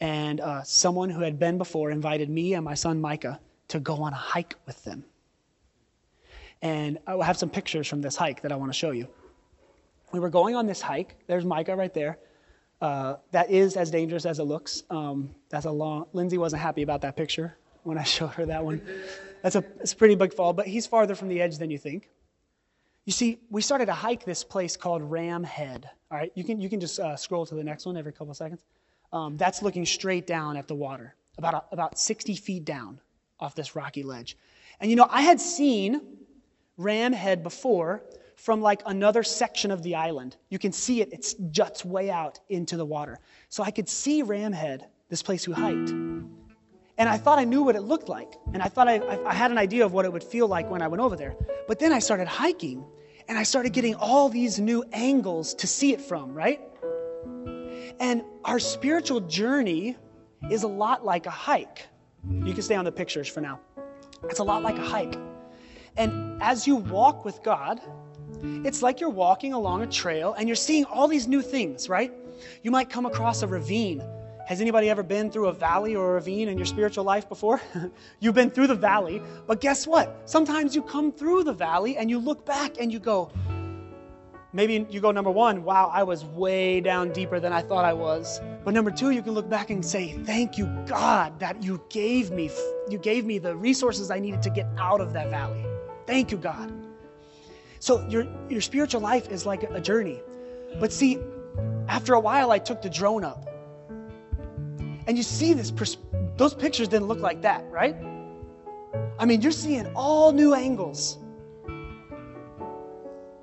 And 0.00 0.40
uh, 0.40 0.62
someone 0.62 1.10
who 1.10 1.20
had 1.20 1.38
been 1.38 1.58
before 1.58 1.90
invited 1.90 2.30
me 2.30 2.54
and 2.54 2.64
my 2.64 2.74
son 2.74 2.98
Micah 2.98 3.38
to 3.70 3.80
go 3.80 4.02
on 4.02 4.12
a 4.12 4.16
hike 4.16 4.54
with 4.66 4.82
them. 4.84 5.04
And 6.62 6.98
I 7.06 7.24
have 7.24 7.38
some 7.38 7.48
pictures 7.48 7.86
from 7.86 8.02
this 8.02 8.16
hike 8.16 8.42
that 8.42 8.52
I 8.52 8.56
want 8.56 8.70
to 8.70 8.78
show 8.78 8.90
you. 8.90 9.08
We 10.12 10.20
were 10.20 10.28
going 10.28 10.56
on 10.56 10.66
this 10.66 10.80
hike. 10.80 11.16
There's 11.26 11.44
Micah 11.44 11.76
right 11.76 11.94
there. 11.94 12.18
Uh, 12.80 13.16
that 13.30 13.50
is 13.50 13.76
as 13.76 13.90
dangerous 13.90 14.26
as 14.26 14.38
it 14.38 14.44
looks. 14.44 14.82
Um, 14.90 15.30
that's 15.48 15.66
a 15.66 15.70
long. 15.70 16.06
Lindsay 16.12 16.38
wasn't 16.38 16.62
happy 16.62 16.82
about 16.82 17.02
that 17.02 17.16
picture 17.16 17.56
when 17.84 17.96
I 17.96 18.02
showed 18.16 18.30
her 18.30 18.46
that 18.46 18.64
one. 18.64 18.82
That's 19.42 19.56
a, 19.56 19.64
it's 19.80 19.92
a 19.92 19.96
pretty 19.96 20.16
big 20.16 20.34
fall, 20.34 20.52
but 20.52 20.66
he's 20.66 20.86
farther 20.86 21.14
from 21.14 21.28
the 21.28 21.40
edge 21.40 21.58
than 21.58 21.70
you 21.70 21.78
think. 21.78 22.10
You 23.06 23.12
see, 23.12 23.38
we 23.50 23.62
started 23.62 23.86
to 23.86 23.94
hike 23.94 24.24
this 24.24 24.44
place 24.44 24.76
called 24.76 25.02
Ram 25.02 25.42
Head. 25.42 25.88
All 26.10 26.18
right, 26.18 26.32
you 26.34 26.44
can, 26.44 26.60
you 26.60 26.68
can 26.68 26.80
just 26.80 27.00
uh, 27.00 27.16
scroll 27.16 27.46
to 27.46 27.54
the 27.54 27.64
next 27.64 27.86
one 27.86 27.96
every 27.96 28.12
couple 28.12 28.30
of 28.30 28.36
seconds. 28.36 28.62
Um, 29.12 29.36
that's 29.36 29.62
looking 29.62 29.86
straight 29.86 30.26
down 30.26 30.56
at 30.56 30.68
the 30.68 30.74
water, 30.74 31.14
about, 31.38 31.54
a, 31.54 31.62
about 31.72 31.98
60 31.98 32.36
feet 32.36 32.64
down 32.64 33.00
off 33.40 33.54
this 33.54 33.74
rocky 33.74 34.02
ledge. 34.02 34.36
And 34.80 34.90
you 34.90 34.96
know, 34.96 35.06
I 35.10 35.22
had 35.22 35.40
seen 35.40 36.00
Ram 36.76 37.12
Head 37.12 37.42
before 37.42 38.02
from 38.36 38.62
like 38.62 38.82
another 38.86 39.22
section 39.22 39.70
of 39.70 39.82
the 39.82 39.94
island. 39.94 40.36
You 40.48 40.58
can 40.58 40.72
see 40.72 41.02
it, 41.02 41.12
it 41.12 41.34
juts 41.50 41.84
way 41.84 42.10
out 42.10 42.40
into 42.48 42.76
the 42.76 42.86
water. 42.86 43.18
So 43.50 43.62
I 43.62 43.70
could 43.70 43.88
see 43.88 44.22
Ram 44.22 44.52
Head, 44.52 44.86
this 45.10 45.22
place 45.22 45.46
we 45.46 45.52
hiked. 45.52 45.90
And 47.00 47.08
I 47.08 47.16
thought 47.16 47.38
I 47.38 47.44
knew 47.44 47.62
what 47.62 47.76
it 47.76 47.82
looked 47.82 48.08
like. 48.08 48.32
And 48.52 48.62
I 48.62 48.68
thought 48.68 48.88
I, 48.88 49.00
I 49.24 49.34
had 49.34 49.50
an 49.50 49.58
idea 49.58 49.84
of 49.84 49.92
what 49.92 50.04
it 50.04 50.12
would 50.12 50.24
feel 50.24 50.48
like 50.48 50.70
when 50.70 50.80
I 50.80 50.88
went 50.88 51.02
over 51.02 51.16
there. 51.16 51.36
But 51.68 51.78
then 51.78 51.92
I 51.92 51.98
started 51.98 52.28
hiking 52.28 52.84
and 53.28 53.38
I 53.38 53.42
started 53.42 53.72
getting 53.72 53.94
all 53.94 54.28
these 54.28 54.58
new 54.58 54.84
angles 54.92 55.54
to 55.54 55.66
see 55.66 55.92
it 55.92 56.00
from, 56.00 56.34
right? 56.34 56.60
And 58.00 58.22
our 58.44 58.58
spiritual 58.58 59.20
journey 59.20 59.96
is 60.50 60.62
a 60.62 60.68
lot 60.68 61.04
like 61.04 61.26
a 61.26 61.30
hike. 61.30 61.86
You 62.28 62.52
can 62.52 62.62
stay 62.62 62.74
on 62.74 62.84
the 62.84 62.92
pictures 62.92 63.28
for 63.28 63.40
now. 63.40 63.60
It's 64.24 64.40
a 64.40 64.44
lot 64.44 64.62
like 64.62 64.76
a 64.76 64.84
hike. 64.84 65.16
And 65.96 66.42
as 66.42 66.66
you 66.66 66.76
walk 66.76 67.24
with 67.24 67.42
God, 67.42 67.80
it's 68.42 68.82
like 68.82 69.00
you're 69.00 69.10
walking 69.10 69.52
along 69.52 69.82
a 69.82 69.86
trail 69.86 70.34
and 70.38 70.48
you're 70.48 70.56
seeing 70.56 70.84
all 70.84 71.08
these 71.08 71.26
new 71.26 71.42
things, 71.42 71.88
right? 71.88 72.12
You 72.62 72.70
might 72.70 72.88
come 72.88 73.06
across 73.06 73.42
a 73.42 73.46
ravine. 73.46 74.02
Has 74.46 74.60
anybody 74.60 74.90
ever 74.90 75.02
been 75.02 75.30
through 75.30 75.48
a 75.48 75.52
valley 75.52 75.94
or 75.94 76.10
a 76.10 76.14
ravine 76.14 76.48
in 76.48 76.58
your 76.58 76.66
spiritual 76.66 77.04
life 77.04 77.28
before? 77.28 77.60
You've 78.20 78.34
been 78.34 78.50
through 78.50 78.66
the 78.66 78.74
valley, 78.74 79.22
but 79.46 79.60
guess 79.60 79.86
what? 79.86 80.22
Sometimes 80.24 80.74
you 80.74 80.82
come 80.82 81.12
through 81.12 81.44
the 81.44 81.52
valley 81.52 81.96
and 81.96 82.10
you 82.10 82.18
look 82.18 82.44
back 82.44 82.80
and 82.80 82.92
you 82.92 82.98
go, 82.98 83.30
Maybe 84.52 84.84
you 84.90 85.00
go 85.00 85.12
number 85.12 85.30
one, 85.30 85.62
wow, 85.62 85.90
I 85.92 86.02
was 86.02 86.24
way 86.24 86.80
down 86.80 87.12
deeper 87.12 87.38
than 87.38 87.52
I 87.52 87.62
thought 87.62 87.84
I 87.84 87.92
was. 87.92 88.40
But 88.64 88.74
number 88.74 88.90
two, 88.90 89.10
you 89.10 89.22
can 89.22 89.32
look 89.32 89.48
back 89.48 89.70
and 89.70 89.84
say, 89.84 90.18
thank 90.24 90.58
you, 90.58 90.66
God, 90.86 91.38
that 91.38 91.62
you 91.62 91.80
gave 91.88 92.32
me, 92.32 92.50
you 92.88 92.98
gave 92.98 93.24
me 93.24 93.38
the 93.38 93.54
resources 93.54 94.10
I 94.10 94.18
needed 94.18 94.42
to 94.42 94.50
get 94.50 94.66
out 94.76 95.00
of 95.00 95.12
that 95.12 95.30
valley. 95.30 95.64
Thank 96.06 96.32
you, 96.32 96.36
God. 96.36 96.72
So 97.78 98.04
your, 98.08 98.26
your 98.48 98.60
spiritual 98.60 99.00
life 99.00 99.28
is 99.30 99.46
like 99.46 99.62
a 99.62 99.80
journey. 99.80 100.20
But 100.80 100.92
see, 100.92 101.18
after 101.86 102.14
a 102.14 102.20
while, 102.20 102.50
I 102.50 102.58
took 102.58 102.82
the 102.82 102.90
drone 102.90 103.24
up. 103.24 103.48
And 105.06 105.16
you 105.16 105.22
see 105.22 105.54
this, 105.54 105.70
pers- 105.70 105.96
those 106.36 106.54
pictures 106.54 106.88
didn't 106.88 107.06
look 107.06 107.20
like 107.20 107.42
that, 107.42 107.64
right? 107.70 107.96
I 109.18 109.24
mean, 109.26 109.42
you're 109.42 109.52
seeing 109.52 109.86
all 109.94 110.32
new 110.32 110.54
angles. 110.54 111.18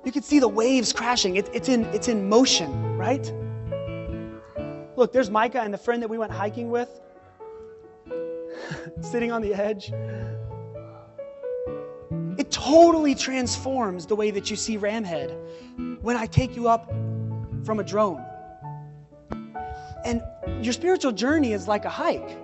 You 0.04 0.12
can 0.12 0.22
see 0.22 0.38
the 0.38 0.48
waves 0.48 0.92
crashing. 0.92 1.36
It, 1.36 1.48
it's, 1.52 1.68
in, 1.68 1.84
it's 1.86 2.08
in 2.08 2.28
motion, 2.28 2.96
right? 2.96 3.32
Look, 4.96 5.12
there's 5.12 5.30
Micah 5.30 5.60
and 5.60 5.72
the 5.72 5.78
friend 5.78 6.02
that 6.02 6.08
we 6.08 6.18
went 6.18 6.32
hiking 6.32 6.70
with, 6.70 7.00
sitting 9.00 9.30
on 9.30 9.42
the 9.42 9.54
edge. 9.54 9.92
It 12.38 12.50
totally 12.50 13.14
transforms 13.14 14.06
the 14.06 14.16
way 14.16 14.30
that 14.30 14.50
you 14.50 14.56
see 14.56 14.76
Ram 14.76 15.04
Head 15.04 15.36
when 16.00 16.16
I 16.16 16.26
take 16.26 16.56
you 16.56 16.68
up 16.68 16.88
from 17.64 17.80
a 17.80 17.84
drone. 17.84 18.24
And 20.04 20.22
your 20.60 20.72
spiritual 20.72 21.12
journey 21.12 21.52
is 21.52 21.68
like 21.68 21.84
a 21.84 21.90
hike. 21.90 22.38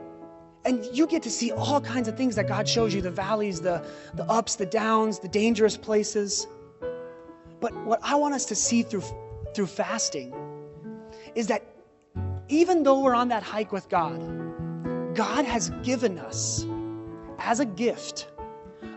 And 0.64 0.84
you 0.92 1.06
get 1.06 1.22
to 1.24 1.30
see 1.30 1.52
all 1.52 1.80
kinds 1.80 2.08
of 2.08 2.16
things 2.16 2.36
that 2.36 2.48
God 2.48 2.68
shows 2.68 2.94
you 2.94 3.02
the 3.02 3.10
valleys, 3.10 3.60
the, 3.60 3.84
the 4.14 4.24
ups, 4.24 4.56
the 4.56 4.66
downs, 4.66 5.18
the 5.18 5.28
dangerous 5.28 5.76
places. 5.76 6.46
But 7.64 7.72
what 7.86 8.00
I 8.02 8.14
want 8.16 8.34
us 8.34 8.44
to 8.44 8.54
see 8.54 8.82
through, 8.82 9.04
through 9.54 9.68
fasting 9.68 10.34
is 11.34 11.46
that 11.46 11.62
even 12.48 12.82
though 12.82 13.00
we're 13.00 13.14
on 13.14 13.28
that 13.28 13.42
hike 13.42 13.72
with 13.72 13.88
God, 13.88 14.20
God 15.14 15.46
has 15.46 15.70
given 15.82 16.18
us 16.18 16.66
as 17.38 17.60
a 17.60 17.64
gift 17.64 18.28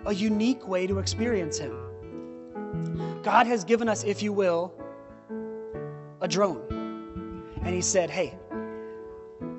a 0.05 0.13
unique 0.13 0.67
way 0.67 0.85
to 0.85 0.99
experience 0.99 1.57
Him. 1.57 3.21
God 3.23 3.47
has 3.47 3.63
given 3.63 3.87
us, 3.87 4.03
if 4.03 4.21
you 4.21 4.33
will, 4.33 4.73
a 6.19 6.27
drone. 6.27 7.45
And 7.63 7.73
He 7.73 7.79
said, 7.79 8.09
hey, 8.09 8.37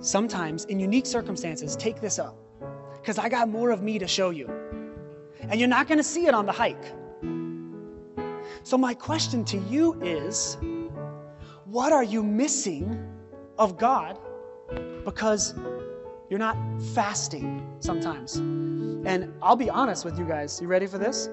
sometimes 0.01 0.67
in 0.67 0.79
unique 0.79 1.07
circumstances, 1.07 1.77
take 1.77 2.03
this 2.03 2.19
up 2.19 2.37
because 3.01 3.17
I 3.17 3.31
got 3.31 3.49
more 3.49 3.71
of 3.71 3.81
me 3.81 3.99
to 4.01 4.07
show 4.07 4.29
you. 4.29 4.51
And 5.41 5.59
you're 5.59 5.67
not 5.67 5.89
going 5.89 5.97
to 5.97 6.05
see 6.05 6.27
it 6.27 6.35
on 6.35 6.45
the 6.45 6.53
hike. 6.53 6.93
So, 8.69 8.77
my 8.77 8.93
question 8.93 9.47
to 9.47 9.57
you 9.57 9.99
is 10.03 10.59
what 11.65 11.91
are 11.91 12.05
you 12.05 12.23
missing 12.23 13.03
of 13.57 13.79
God 13.79 14.19
because 15.07 15.55
you're 16.29 16.39
not 16.39 16.59
fasting 16.93 17.67
sometimes? 17.81 18.37
And 18.37 19.33
I'll 19.41 19.57
be 19.57 19.71
honest 19.71 20.05
with 20.05 20.19
you 20.19 20.27
guys. 20.27 20.61
You 20.61 20.69
ready 20.69 20.87
for 20.87 20.99
this? 20.99 21.31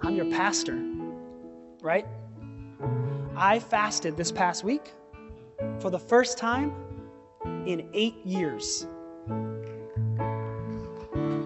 I'm 0.00 0.16
your 0.16 0.28
pastor, 0.32 0.76
right? 1.82 2.04
I 3.36 3.60
fasted 3.60 4.16
this 4.16 4.32
past 4.32 4.64
week 4.64 4.90
for 5.78 5.88
the 5.88 6.00
first 6.00 6.36
time 6.36 6.74
in 7.64 7.88
eight 7.94 8.16
years. 8.24 8.88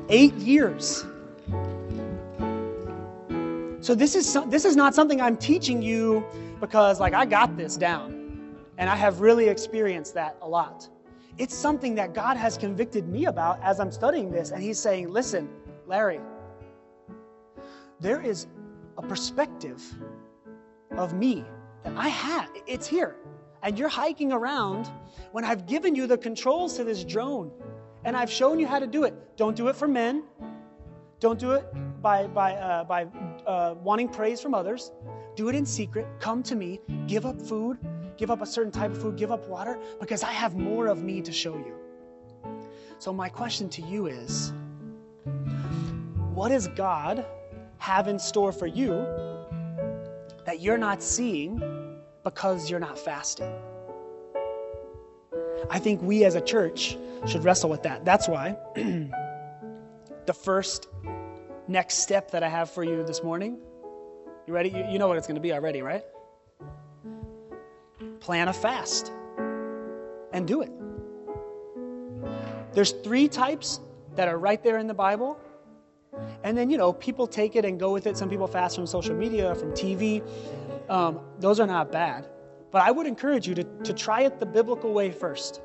Eight 0.09 0.33
years. 0.37 1.05
So 3.87 3.95
this 3.95 4.17
is 4.17 4.37
this 4.49 4.65
is 4.65 4.75
not 4.75 4.97
something 4.97 5.21
I'm 5.21 5.37
teaching 5.37 5.81
you 5.81 6.27
because 6.59 6.99
like 6.99 7.15
I 7.15 7.25
got 7.25 7.57
this 7.57 7.77
down, 7.77 8.57
and 8.79 8.91
I 8.91 8.97
have 8.97 9.21
really 9.21 9.47
experienced 9.47 10.13
that 10.15 10.37
a 10.43 10.49
lot. 10.49 10.89
It's 11.39 11.55
something 11.55 11.95
that 11.95 12.13
God 12.13 12.37
has 12.37 12.59
convicted 12.59 13.07
me 13.07 13.27
about 13.27 13.63
as 13.63 13.79
I'm 13.79 13.93
studying 13.93 14.33
this, 14.33 14.51
and 14.51 14.61
He's 14.61 14.81
saying, 14.81 15.13
"Listen, 15.13 15.49
Larry, 15.87 16.19
there 18.01 18.21
is 18.21 18.49
a 18.99 19.03
perspective 19.03 19.81
of 20.97 21.15
me 21.15 21.45
that 21.85 21.97
I 21.97 22.09
have. 22.09 22.51
It's 22.67 22.89
here 22.89 23.15
and 23.63 23.79
you're 23.79 23.89
hiking 23.89 24.33
around 24.33 24.91
when 25.31 25.45
I've 25.45 25.65
given 25.65 25.95
you 25.95 26.09
the 26.09 26.19
controls 26.19 26.77
to 26.79 26.83
this 26.83 27.05
drone 27.05 27.53
and 28.05 28.17
I've 28.17 28.33
shown 28.33 28.59
you 28.59 28.67
how 28.67 28.81
to 28.81 28.87
do 28.89 29.05
it. 29.05 29.15
Don't 29.37 29.57
do 29.57 29.69
it 29.69 29.77
for 29.77 29.87
men. 29.87 30.25
Don't 31.19 31.39
do 31.39 31.53
it 31.53 31.67
by, 32.03 32.27
by, 32.27 32.55
uh, 32.55 32.85
by 32.85 33.07
uh, 33.47 33.75
wanting 33.83 34.09
praise 34.09 34.41
from 34.41 34.55
others. 34.55 34.93
Do 35.35 35.49
it 35.49 35.55
in 35.55 35.65
secret. 35.65 36.07
Come 36.21 36.43
to 36.45 36.55
me. 36.55 36.81
Give 37.07 37.25
up 37.25 37.41
food. 37.41 37.79
Give 38.17 38.31
up 38.31 38.43
a 38.43 38.47
certain 38.47 38.73
type 38.73 38.91
of 38.91 39.01
food. 39.01 39.17
Give 39.17 39.31
up 39.31 39.49
water 39.49 39.79
because 40.01 40.23
I 40.23 40.33
have 40.33 40.57
more 40.57 40.87
of 40.87 41.03
me 41.03 41.21
to 41.23 41.33
show 41.33 41.57
you. 41.57 41.75
So, 42.99 43.13
my 43.13 43.29
question 43.29 43.69
to 43.71 43.83
you 43.83 44.07
is 44.07 44.53
what 46.33 46.49
does 46.49 46.69
God 46.69 47.25
have 47.79 48.09
in 48.09 48.19
store 48.19 48.53
for 48.53 48.67
you 48.67 49.07
that 50.47 50.61
you're 50.61 50.79
not 50.79 51.03
seeing 51.03 51.63
because 52.25 52.71
you're 52.71 52.81
not 52.81 52.99
fasting. 52.99 53.53
I 55.71 55.79
think 55.79 56.01
we 56.03 56.25
as 56.25 56.35
a 56.35 56.41
church 56.41 56.97
should 57.27 57.45
wrestle 57.45 57.71
with 57.71 57.83
that. 57.83 58.05
That's 58.05 58.29
why 58.29 58.57
the 60.27 60.35
first 60.35 60.89
next 61.69 61.97
step 61.97 62.31
that 62.33 62.43
I 62.43 62.49
have 62.49 62.71
for 62.71 62.85
you 62.85 63.03
this 63.05 63.23
morning, 63.23 63.59
you 64.47 64.55
ready? 64.55 64.71
You, 64.71 64.85
you 64.91 64.99
know 64.99 65.09
what 65.09 65.17
it's 65.17 65.27
going 65.27 65.37
to 65.37 65.41
be 65.41 65.53
already, 65.53 65.83
right? 65.83 66.05
Plan 68.21 68.49
a 68.49 68.53
fast 68.53 69.13
and 70.33 70.47
do 70.47 70.63
it. 70.63 70.71
There's 72.73 72.93
three 72.93 73.29
types 73.29 73.81
that 74.17 74.29
are 74.29 74.39
right 74.39 74.63
there 74.63 74.79
in 74.79 74.87
the 74.87 74.95
Bible. 74.95 75.39
And 76.45 76.57
then, 76.57 76.71
you 76.71 76.79
know, 76.79 76.93
people 76.93 77.27
take 77.27 77.57
it 77.57 77.65
and 77.65 77.79
go 77.79 77.93
with 77.93 78.07
it. 78.07 78.17
Some 78.17 78.29
people 78.29 78.47
fast 78.47 78.77
from 78.77 78.87
social 78.87 79.15
media, 79.15 79.55
from 79.55 79.73
TV. 79.73 80.23
Um, 80.89 81.21
those 81.39 81.61
are 81.61 81.67
not 81.67 81.93
bad. 81.93 82.29
But 82.71 82.83
I 82.83 82.91
would 82.91 83.07
encourage 83.07 83.47
you 83.47 83.55
to, 83.55 83.65
to 83.65 83.93
try 83.93 84.23
it 84.23 84.39
the 84.41 84.47
biblical 84.47 84.93
way 84.93 85.11
first. 85.11 85.61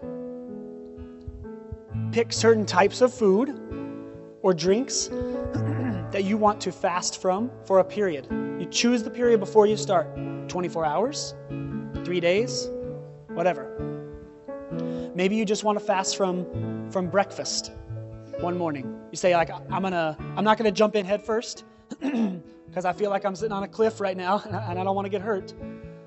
Pick 2.12 2.34
certain 2.34 2.66
types 2.66 3.02
of 3.02 3.14
food 3.14 3.50
or 4.42 4.54
drinks 4.54 5.08
that 6.12 6.24
you 6.24 6.38
want 6.38 6.62
to 6.62 6.72
fast 6.72 7.22
from 7.22 7.52
for 7.66 7.80
a 7.80 7.84
period. 7.84 8.28
You 8.60 8.68
choose 8.70 9.04
the 9.04 9.10
period 9.10 9.40
before 9.40 9.66
you 9.66 9.78
start 9.78 10.08
24 10.48 10.86
hours, 10.86 11.34
three 12.04 12.20
days, 12.20 12.70
whatever. 13.30 13.68
Maybe 15.16 15.36
you 15.36 15.46
just 15.46 15.64
want 15.64 15.80
to 15.80 15.84
fast 15.84 16.18
from, 16.18 16.90
from 16.92 17.08
breakfast 17.10 17.72
one 18.40 18.58
morning. 18.58 19.00
You 19.12 19.18
say, 19.18 19.36
like, 19.36 19.50
I'm 19.50 19.82
gonna, 19.82 20.18
I'm 20.36 20.44
not 20.44 20.58
gonna 20.58 20.72
jump 20.72 20.96
in 20.96 21.06
head 21.06 21.24
first 21.24 21.66
because 22.00 22.86
I 22.86 22.94
feel 22.94 23.10
like 23.10 23.26
I'm 23.26 23.36
sitting 23.36 23.52
on 23.52 23.64
a 23.64 23.68
cliff 23.68 24.00
right 24.00 24.16
now 24.16 24.42
and 24.46 24.80
I 24.80 24.84
don't 24.84 24.96
want 24.96 25.06
to 25.06 25.10
get 25.10 25.22
hurt. 25.22 25.54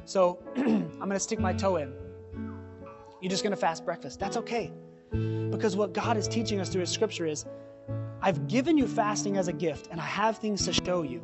So 0.04 0.38
I'm 0.56 0.98
going 0.98 1.10
to 1.10 1.20
stick 1.20 1.38
my 1.38 1.52
toe 1.52 1.76
in. 1.76 1.92
You're 3.20 3.30
just 3.30 3.42
going 3.42 3.52
to 3.52 3.56
fast 3.56 3.84
breakfast. 3.84 4.20
That's 4.20 4.36
okay. 4.36 4.72
Because 5.10 5.76
what 5.76 5.92
God 5.92 6.16
is 6.16 6.28
teaching 6.28 6.60
us 6.60 6.68
through 6.68 6.80
His 6.80 6.90
scripture 6.90 7.26
is 7.26 7.46
I've 8.24 8.48
given 8.48 8.78
you 8.78 8.88
fasting 8.88 9.36
as 9.36 9.48
a 9.48 9.52
gift 9.52 9.88
and 9.90 10.00
I 10.00 10.06
have 10.06 10.38
things 10.38 10.64
to 10.64 10.72
show 10.72 11.02
you, 11.02 11.20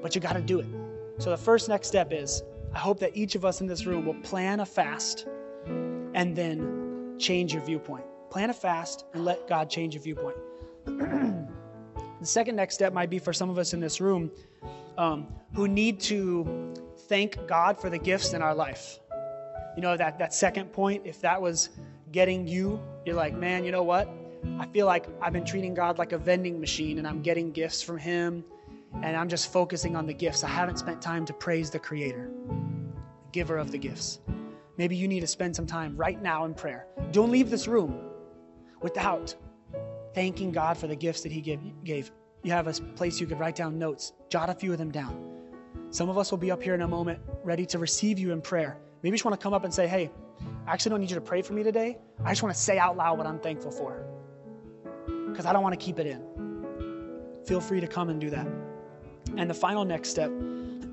but 0.00 0.14
you 0.14 0.20
got 0.20 0.34
to 0.34 0.40
do 0.40 0.60
it. 0.60 0.66
So 1.18 1.30
the 1.30 1.36
first 1.36 1.68
next 1.68 1.88
step 1.88 2.12
is 2.12 2.44
I 2.72 2.78
hope 2.78 3.00
that 3.00 3.16
each 3.16 3.34
of 3.34 3.44
us 3.44 3.60
in 3.60 3.66
this 3.66 3.84
room 3.84 4.06
will 4.06 4.14
plan 4.22 4.60
a 4.60 4.66
fast 4.66 5.26
and 5.66 6.36
then 6.36 7.16
change 7.18 7.52
your 7.52 7.64
viewpoint. 7.64 8.04
Plan 8.30 8.50
a 8.50 8.54
fast 8.54 9.06
and 9.12 9.24
let 9.24 9.48
God 9.48 9.68
change 9.68 9.94
your 9.94 10.04
viewpoint. 10.04 10.36
The 12.20 12.26
second 12.26 12.56
next 12.56 12.76
step 12.76 12.94
might 12.94 13.10
be 13.10 13.18
for 13.18 13.34
some 13.34 13.50
of 13.50 13.58
us 13.58 13.74
in 13.74 13.80
this 13.80 14.00
room 14.00 14.30
um, 14.96 15.26
who 15.52 15.68
need 15.68 16.00
to 16.02 16.72
thank 17.06 17.36
God 17.46 17.78
for 17.78 17.90
the 17.90 17.98
gifts 17.98 18.32
in 18.32 18.40
our 18.40 18.54
life. 18.54 18.98
You 19.76 19.82
know, 19.82 19.94
that, 19.98 20.18
that 20.20 20.32
second 20.32 20.72
point, 20.72 21.02
if 21.04 21.20
that 21.20 21.42
was 21.42 21.68
getting 22.12 22.46
you, 22.46 22.80
you're 23.04 23.14
like, 23.14 23.34
man, 23.34 23.62
you 23.62 23.72
know 23.72 23.82
what? 23.82 24.08
I 24.58 24.66
feel 24.66 24.86
like 24.86 25.06
I've 25.20 25.32
been 25.32 25.44
treating 25.44 25.74
God 25.74 25.98
like 25.98 26.12
a 26.12 26.18
vending 26.18 26.60
machine 26.60 26.98
and 26.98 27.06
I'm 27.06 27.22
getting 27.22 27.50
gifts 27.50 27.82
from 27.82 27.98
Him 27.98 28.44
and 29.02 29.16
I'm 29.16 29.28
just 29.28 29.52
focusing 29.52 29.96
on 29.96 30.06
the 30.06 30.14
gifts. 30.14 30.44
I 30.44 30.48
haven't 30.48 30.78
spent 30.78 31.02
time 31.02 31.24
to 31.26 31.32
praise 31.32 31.70
the 31.70 31.78
Creator, 31.78 32.30
the 32.48 33.32
giver 33.32 33.58
of 33.58 33.72
the 33.72 33.78
gifts. 33.78 34.20
Maybe 34.76 34.96
you 34.96 35.08
need 35.08 35.20
to 35.20 35.26
spend 35.26 35.54
some 35.54 35.66
time 35.66 35.96
right 35.96 36.20
now 36.20 36.44
in 36.44 36.54
prayer. 36.54 36.86
Don't 37.10 37.30
leave 37.30 37.50
this 37.50 37.66
room 37.66 37.98
without 38.80 39.34
thanking 40.14 40.52
God 40.52 40.78
for 40.78 40.86
the 40.86 40.96
gifts 40.96 41.22
that 41.22 41.32
He 41.32 41.40
gave. 41.40 42.12
You 42.42 42.52
have 42.52 42.68
a 42.68 42.72
place 42.72 43.20
you 43.20 43.26
could 43.26 43.40
write 43.40 43.56
down 43.56 43.78
notes, 43.78 44.12
jot 44.28 44.50
a 44.50 44.54
few 44.54 44.72
of 44.72 44.78
them 44.78 44.90
down. 44.90 45.32
Some 45.90 46.08
of 46.08 46.18
us 46.18 46.30
will 46.30 46.38
be 46.38 46.50
up 46.50 46.62
here 46.62 46.74
in 46.74 46.82
a 46.82 46.88
moment 46.88 47.18
ready 47.42 47.66
to 47.66 47.78
receive 47.78 48.18
you 48.18 48.32
in 48.32 48.40
prayer. 48.40 48.78
Maybe 49.02 49.14
you 49.14 49.18
just 49.18 49.24
want 49.24 49.38
to 49.38 49.42
come 49.42 49.54
up 49.54 49.64
and 49.64 49.74
say, 49.74 49.86
Hey, 49.86 50.10
I 50.66 50.72
actually 50.72 50.90
don't 50.90 51.00
need 51.00 51.10
you 51.10 51.16
to 51.16 51.20
pray 51.20 51.42
for 51.42 51.52
me 51.54 51.62
today. 51.62 51.98
I 52.24 52.30
just 52.30 52.42
want 52.42 52.54
to 52.54 52.60
say 52.60 52.78
out 52.78 52.96
loud 52.96 53.18
what 53.18 53.26
I'm 53.26 53.38
thankful 53.38 53.70
for 53.70 54.13
because 55.34 55.46
I 55.46 55.52
don't 55.52 55.64
want 55.64 55.78
to 55.78 55.84
keep 55.84 55.98
it 55.98 56.06
in. 56.06 56.22
Feel 57.44 57.60
free 57.60 57.80
to 57.80 57.88
come 57.88 58.08
and 58.08 58.20
do 58.20 58.30
that. 58.30 58.46
And 59.36 59.50
the 59.50 59.54
final 59.54 59.84
next 59.84 60.10
step 60.10 60.30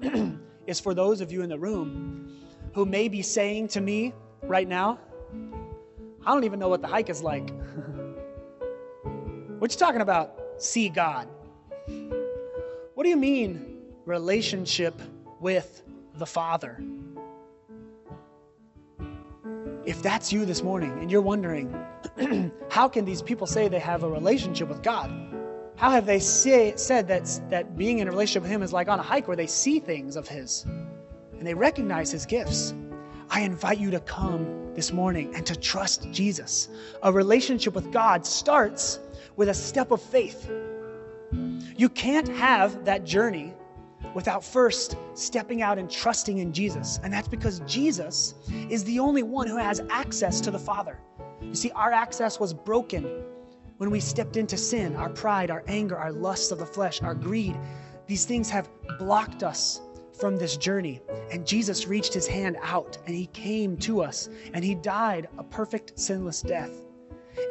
is 0.65 0.79
for 0.79 0.95
those 0.95 1.21
of 1.21 1.31
you 1.31 1.43
in 1.43 1.49
the 1.49 1.59
room 1.59 2.35
who 2.73 2.85
may 2.85 3.07
be 3.07 3.21
saying 3.21 3.67
to 3.69 3.81
me 3.81 4.13
right 4.41 4.67
now, 4.67 4.99
I 6.25 6.33
don't 6.33 6.43
even 6.43 6.57
know 6.59 6.69
what 6.69 6.81
the 6.81 6.87
hike 6.87 7.09
is 7.09 7.21
like. 7.21 7.51
What 9.59 9.71
you 9.71 9.77
talking 9.77 10.01
about? 10.01 10.41
See 10.57 10.89
God. 10.89 11.27
What 12.95 13.03
do 13.03 13.09
you 13.09 13.15
mean, 13.15 13.77
relationship 14.05 14.99
with 15.39 15.83
the 16.15 16.25
Father? 16.25 16.83
If 19.85 20.03
that's 20.03 20.31
you 20.31 20.45
this 20.45 20.61
morning 20.61 20.91
and 20.99 21.11
you're 21.11 21.21
wondering, 21.21 21.73
how 22.69 22.87
can 22.87 23.03
these 23.03 23.21
people 23.21 23.47
say 23.47 23.67
they 23.67 23.79
have 23.79 24.03
a 24.03 24.09
relationship 24.09 24.67
with 24.69 24.83
God? 24.83 25.11
How 25.75 25.89
have 25.89 26.05
they 26.05 26.19
say, 26.19 26.73
said 26.75 27.07
that, 27.07 27.27
that 27.49 27.75
being 27.75 27.97
in 27.97 28.07
a 28.07 28.11
relationship 28.11 28.43
with 28.43 28.51
Him 28.51 28.61
is 28.61 28.71
like 28.71 28.87
on 28.87 28.99
a 28.99 29.03
hike 29.03 29.27
where 29.27 29.35
they 29.35 29.47
see 29.47 29.79
things 29.79 30.15
of 30.15 30.27
His 30.27 30.65
and 31.33 31.47
they 31.47 31.55
recognize 31.55 32.11
His 32.11 32.27
gifts? 32.27 32.75
I 33.31 33.41
invite 33.41 33.79
you 33.79 33.89
to 33.91 33.99
come 34.01 34.75
this 34.75 34.93
morning 34.93 35.33
and 35.33 35.45
to 35.47 35.55
trust 35.55 36.11
Jesus. 36.11 36.69
A 37.01 37.11
relationship 37.11 37.73
with 37.73 37.91
God 37.91 38.25
starts 38.25 38.99
with 39.35 39.49
a 39.49 39.53
step 39.53 39.89
of 39.89 40.01
faith. 40.01 40.51
You 41.75 41.89
can't 41.89 42.27
have 42.27 42.85
that 42.85 43.03
journey 43.03 43.53
without 44.13 44.43
first 44.43 44.95
stepping 45.13 45.61
out 45.61 45.77
and 45.77 45.89
trusting 45.89 46.39
in 46.39 46.51
Jesus. 46.53 46.99
And 47.03 47.13
that's 47.13 47.27
because 47.27 47.59
Jesus 47.61 48.35
is 48.69 48.83
the 48.83 48.99
only 48.99 49.23
one 49.23 49.47
who 49.47 49.57
has 49.57 49.81
access 49.89 50.41
to 50.41 50.51
the 50.51 50.59
Father. 50.59 50.99
You 51.41 51.55
see, 51.55 51.71
our 51.71 51.91
access 51.91 52.39
was 52.39 52.53
broken 52.53 53.23
when 53.81 53.89
we 53.89 53.99
stepped 53.99 54.37
into 54.37 54.57
sin, 54.57 54.95
our 54.95 55.09
pride, 55.09 55.49
our 55.49 55.63
anger, 55.67 55.97
our 55.97 56.11
lust 56.11 56.51
of 56.51 56.59
the 56.59 56.65
flesh, 56.67 57.01
our 57.01 57.15
greed, 57.15 57.57
these 58.05 58.25
things 58.25 58.47
have 58.47 58.69
blocked 58.99 59.41
us 59.41 59.81
from 60.19 60.37
this 60.37 60.55
journey. 60.55 61.01
And 61.31 61.47
Jesus 61.47 61.87
reached 61.87 62.13
his 62.13 62.27
hand 62.27 62.57
out 62.61 62.99
and 63.07 63.15
he 63.15 63.25
came 63.25 63.75
to 63.77 64.03
us 64.03 64.29
and 64.53 64.63
he 64.63 64.75
died 64.75 65.29
a 65.39 65.43
perfect, 65.43 65.99
sinless 65.99 66.43
death. 66.43 66.69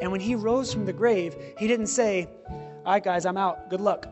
And 0.01 0.09
when 0.09 0.21
he 0.21 0.35
rose 0.35 0.71
from 0.71 0.85
the 0.85 0.93
grave, 0.93 1.35
he 1.57 1.67
didn't 1.67 1.87
say, 1.87 2.29
All 2.85 2.93
right, 2.93 3.03
guys, 3.03 3.25
I'm 3.25 3.35
out. 3.35 3.69
Good 3.69 3.81
luck. 3.81 4.07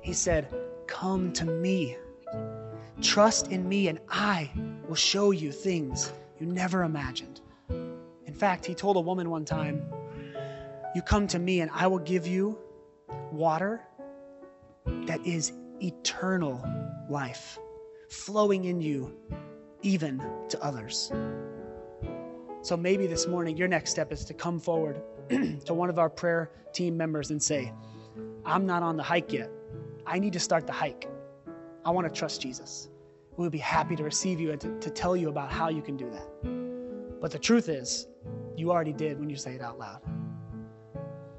He 0.00 0.12
said, 0.12 0.54
Come 0.88 1.32
to 1.34 1.44
me. 1.44 1.96
Trust 3.00 3.52
in 3.52 3.68
me, 3.68 3.86
and 3.86 4.00
I 4.08 4.50
will 4.88 4.96
show 4.96 5.30
you 5.30 5.52
things 5.52 6.12
you 6.40 6.46
never 6.46 6.82
imagined. 6.82 7.40
In 7.68 8.34
fact, 8.34 8.66
he 8.66 8.74
told 8.74 8.96
a 8.96 9.00
woman 9.00 9.30
one 9.30 9.44
time, 9.44 9.82
You 10.96 11.02
come 11.02 11.28
to 11.28 11.38
me, 11.38 11.60
and 11.60 11.70
I 11.72 11.86
will 11.86 12.00
give 12.00 12.26
you 12.26 12.58
water 13.30 13.82
that 15.06 15.24
is 15.24 15.52
eternal 15.80 16.64
life, 17.08 17.58
flowing 18.08 18.64
in 18.64 18.80
you, 18.80 19.14
even 19.82 20.22
to 20.48 20.62
others. 20.62 21.12
So 22.62 22.76
maybe 22.76 23.06
this 23.06 23.26
morning, 23.28 23.56
your 23.56 23.68
next 23.68 23.90
step 23.90 24.10
is 24.10 24.24
to 24.24 24.34
come 24.34 24.58
forward 24.58 25.00
to 25.30 25.74
one 25.74 25.90
of 25.90 25.98
our 25.98 26.10
prayer 26.10 26.50
team 26.72 26.96
members 26.96 27.30
and 27.30 27.42
say, 27.42 27.72
I'm 28.44 28.66
not 28.66 28.82
on 28.82 28.96
the 28.96 29.02
hike 29.02 29.32
yet. 29.32 29.50
I 30.08 30.18
need 30.18 30.32
to 30.32 30.40
start 30.40 30.66
the 30.66 30.72
hike. 30.72 31.06
I 31.84 31.90
want 31.90 32.06
to 32.06 32.18
trust 32.18 32.40
Jesus. 32.40 32.88
We 33.36 33.42
would 33.42 33.52
be 33.52 33.58
happy 33.58 33.94
to 33.94 34.02
receive 34.02 34.40
you 34.40 34.52
and 34.52 34.60
to, 34.62 34.78
to 34.80 34.90
tell 34.90 35.14
you 35.14 35.28
about 35.28 35.52
how 35.52 35.68
you 35.68 35.82
can 35.82 35.98
do 35.98 36.10
that. 36.10 37.20
But 37.20 37.30
the 37.30 37.38
truth 37.38 37.68
is, 37.68 38.06
you 38.56 38.70
already 38.70 38.94
did 38.94 39.20
when 39.20 39.28
you 39.28 39.36
say 39.36 39.54
it 39.54 39.60
out 39.60 39.78
loud. 39.78 40.00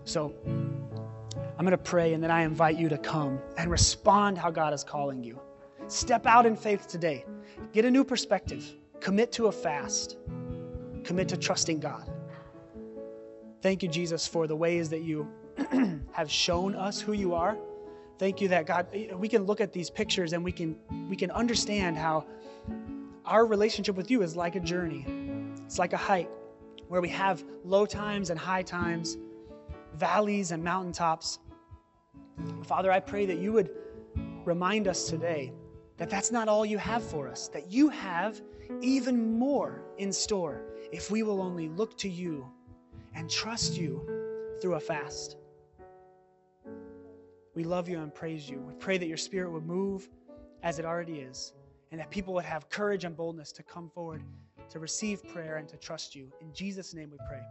So 0.04 0.36
I'm 0.46 1.66
going 1.66 1.72
to 1.72 1.78
pray 1.78 2.14
and 2.14 2.24
then 2.24 2.30
I 2.30 2.44
invite 2.44 2.78
you 2.78 2.90
to 2.90 2.98
come 3.00 3.40
and 3.58 3.72
respond 3.72 4.38
how 4.38 4.52
God 4.52 4.72
is 4.72 4.84
calling 4.84 5.24
you. 5.24 5.40
Step 5.88 6.28
out 6.28 6.46
in 6.46 6.56
faith 6.56 6.88
today. 6.88 7.26
Get 7.74 7.86
a 7.86 7.92
new 7.92 8.04
perspective. 8.04 8.76
Commit 9.00 9.32
to 9.34 9.48
a 9.48 9.52
fast. 9.52 10.18
Commit 11.04 11.28
to 11.30 11.38
trusting 11.38 11.80
God. 11.80 12.08
Thank 13.64 13.82
you, 13.82 13.90
Jesus, 13.90 14.28
for 14.28 14.46
the 14.46 14.56
ways 14.56 14.90
that 14.90 15.02
you 15.02 15.28
have 16.12 16.30
shown 16.30 16.76
us 16.76 17.02
who 17.02 17.14
you 17.14 17.34
are. 17.34 17.58
Thank 18.20 18.42
you 18.42 18.50
that 18.50 18.66
God, 18.66 18.88
we 19.16 19.30
can 19.30 19.46
look 19.46 19.62
at 19.62 19.72
these 19.72 19.90
pictures 19.90 20.34
and 20.34 20.44
we 20.44 20.52
can 20.52 20.76
we 21.10 21.16
can 21.16 21.32
understand 21.32 21.98
how 21.98 22.26
our 23.26 23.46
relationship 23.46 23.96
with 23.96 24.12
you 24.12 24.22
is 24.24 24.36
like 24.36 24.56
a 24.58 24.60
journey. 24.60 25.06
It's 25.66 25.80
like 25.80 25.94
a 25.94 25.98
hike 25.98 26.30
where 26.90 27.00
we 27.00 27.08
have 27.10 27.46
low 27.64 27.86
times 27.86 28.30
and 28.30 28.38
high 28.38 28.64
times, 28.64 29.18
valleys 29.94 30.52
and 30.52 30.62
mountaintops. 30.62 31.40
Father, 32.66 32.92
I 32.92 33.00
pray 33.00 33.26
that 33.26 33.38
you 33.38 33.54
would 33.54 33.70
remind 34.44 34.90
us 34.90 35.08
today 35.08 35.54
that 35.96 36.10
that's 36.10 36.30
not 36.30 36.50
all 36.50 36.66
you 36.66 36.78
have 36.78 37.04
for 37.04 37.30
us, 37.30 37.48
that 37.50 37.72
you 37.72 37.88
have 37.88 38.42
even 38.82 39.40
more 39.40 39.82
in 39.98 40.12
store 40.12 40.62
if 40.92 41.10
we 41.10 41.24
will 41.24 41.42
only 41.42 41.70
look 41.70 41.98
to 42.00 42.10
you 42.10 42.46
and 43.16 43.30
trust 43.30 43.78
you 43.78 44.02
through 44.62 44.76
a 44.76 44.80
fast. 44.80 45.38
We 47.56 47.64
love 47.64 47.90
you 47.90 48.00
and 48.00 48.14
praise 48.14 48.50
you. 48.50 48.62
We 48.62 48.74
pray 48.74 48.98
that 48.98 49.08
your 49.08 49.18
spirit 49.18 49.52
would 49.52 49.66
move 49.66 50.10
as 50.64 50.80
it 50.80 50.86
already 50.86 51.20
is, 51.20 51.54
and 51.92 52.00
that 52.00 52.10
people 52.10 52.34
would 52.34 52.46
have 52.46 52.70
courage 52.70 53.04
and 53.06 53.16
boldness 53.16 53.52
to 53.54 53.64
come 53.64 53.90
forward 53.90 54.24
to 54.70 54.80
receive 54.80 55.24
prayer 55.34 55.58
and 55.58 55.68
to 55.70 55.78
trust 55.78 56.16
you. 56.16 56.32
In 56.42 56.54
Jesus' 56.54 56.94
name 56.94 57.10
we 57.12 57.18
pray. 57.28 57.42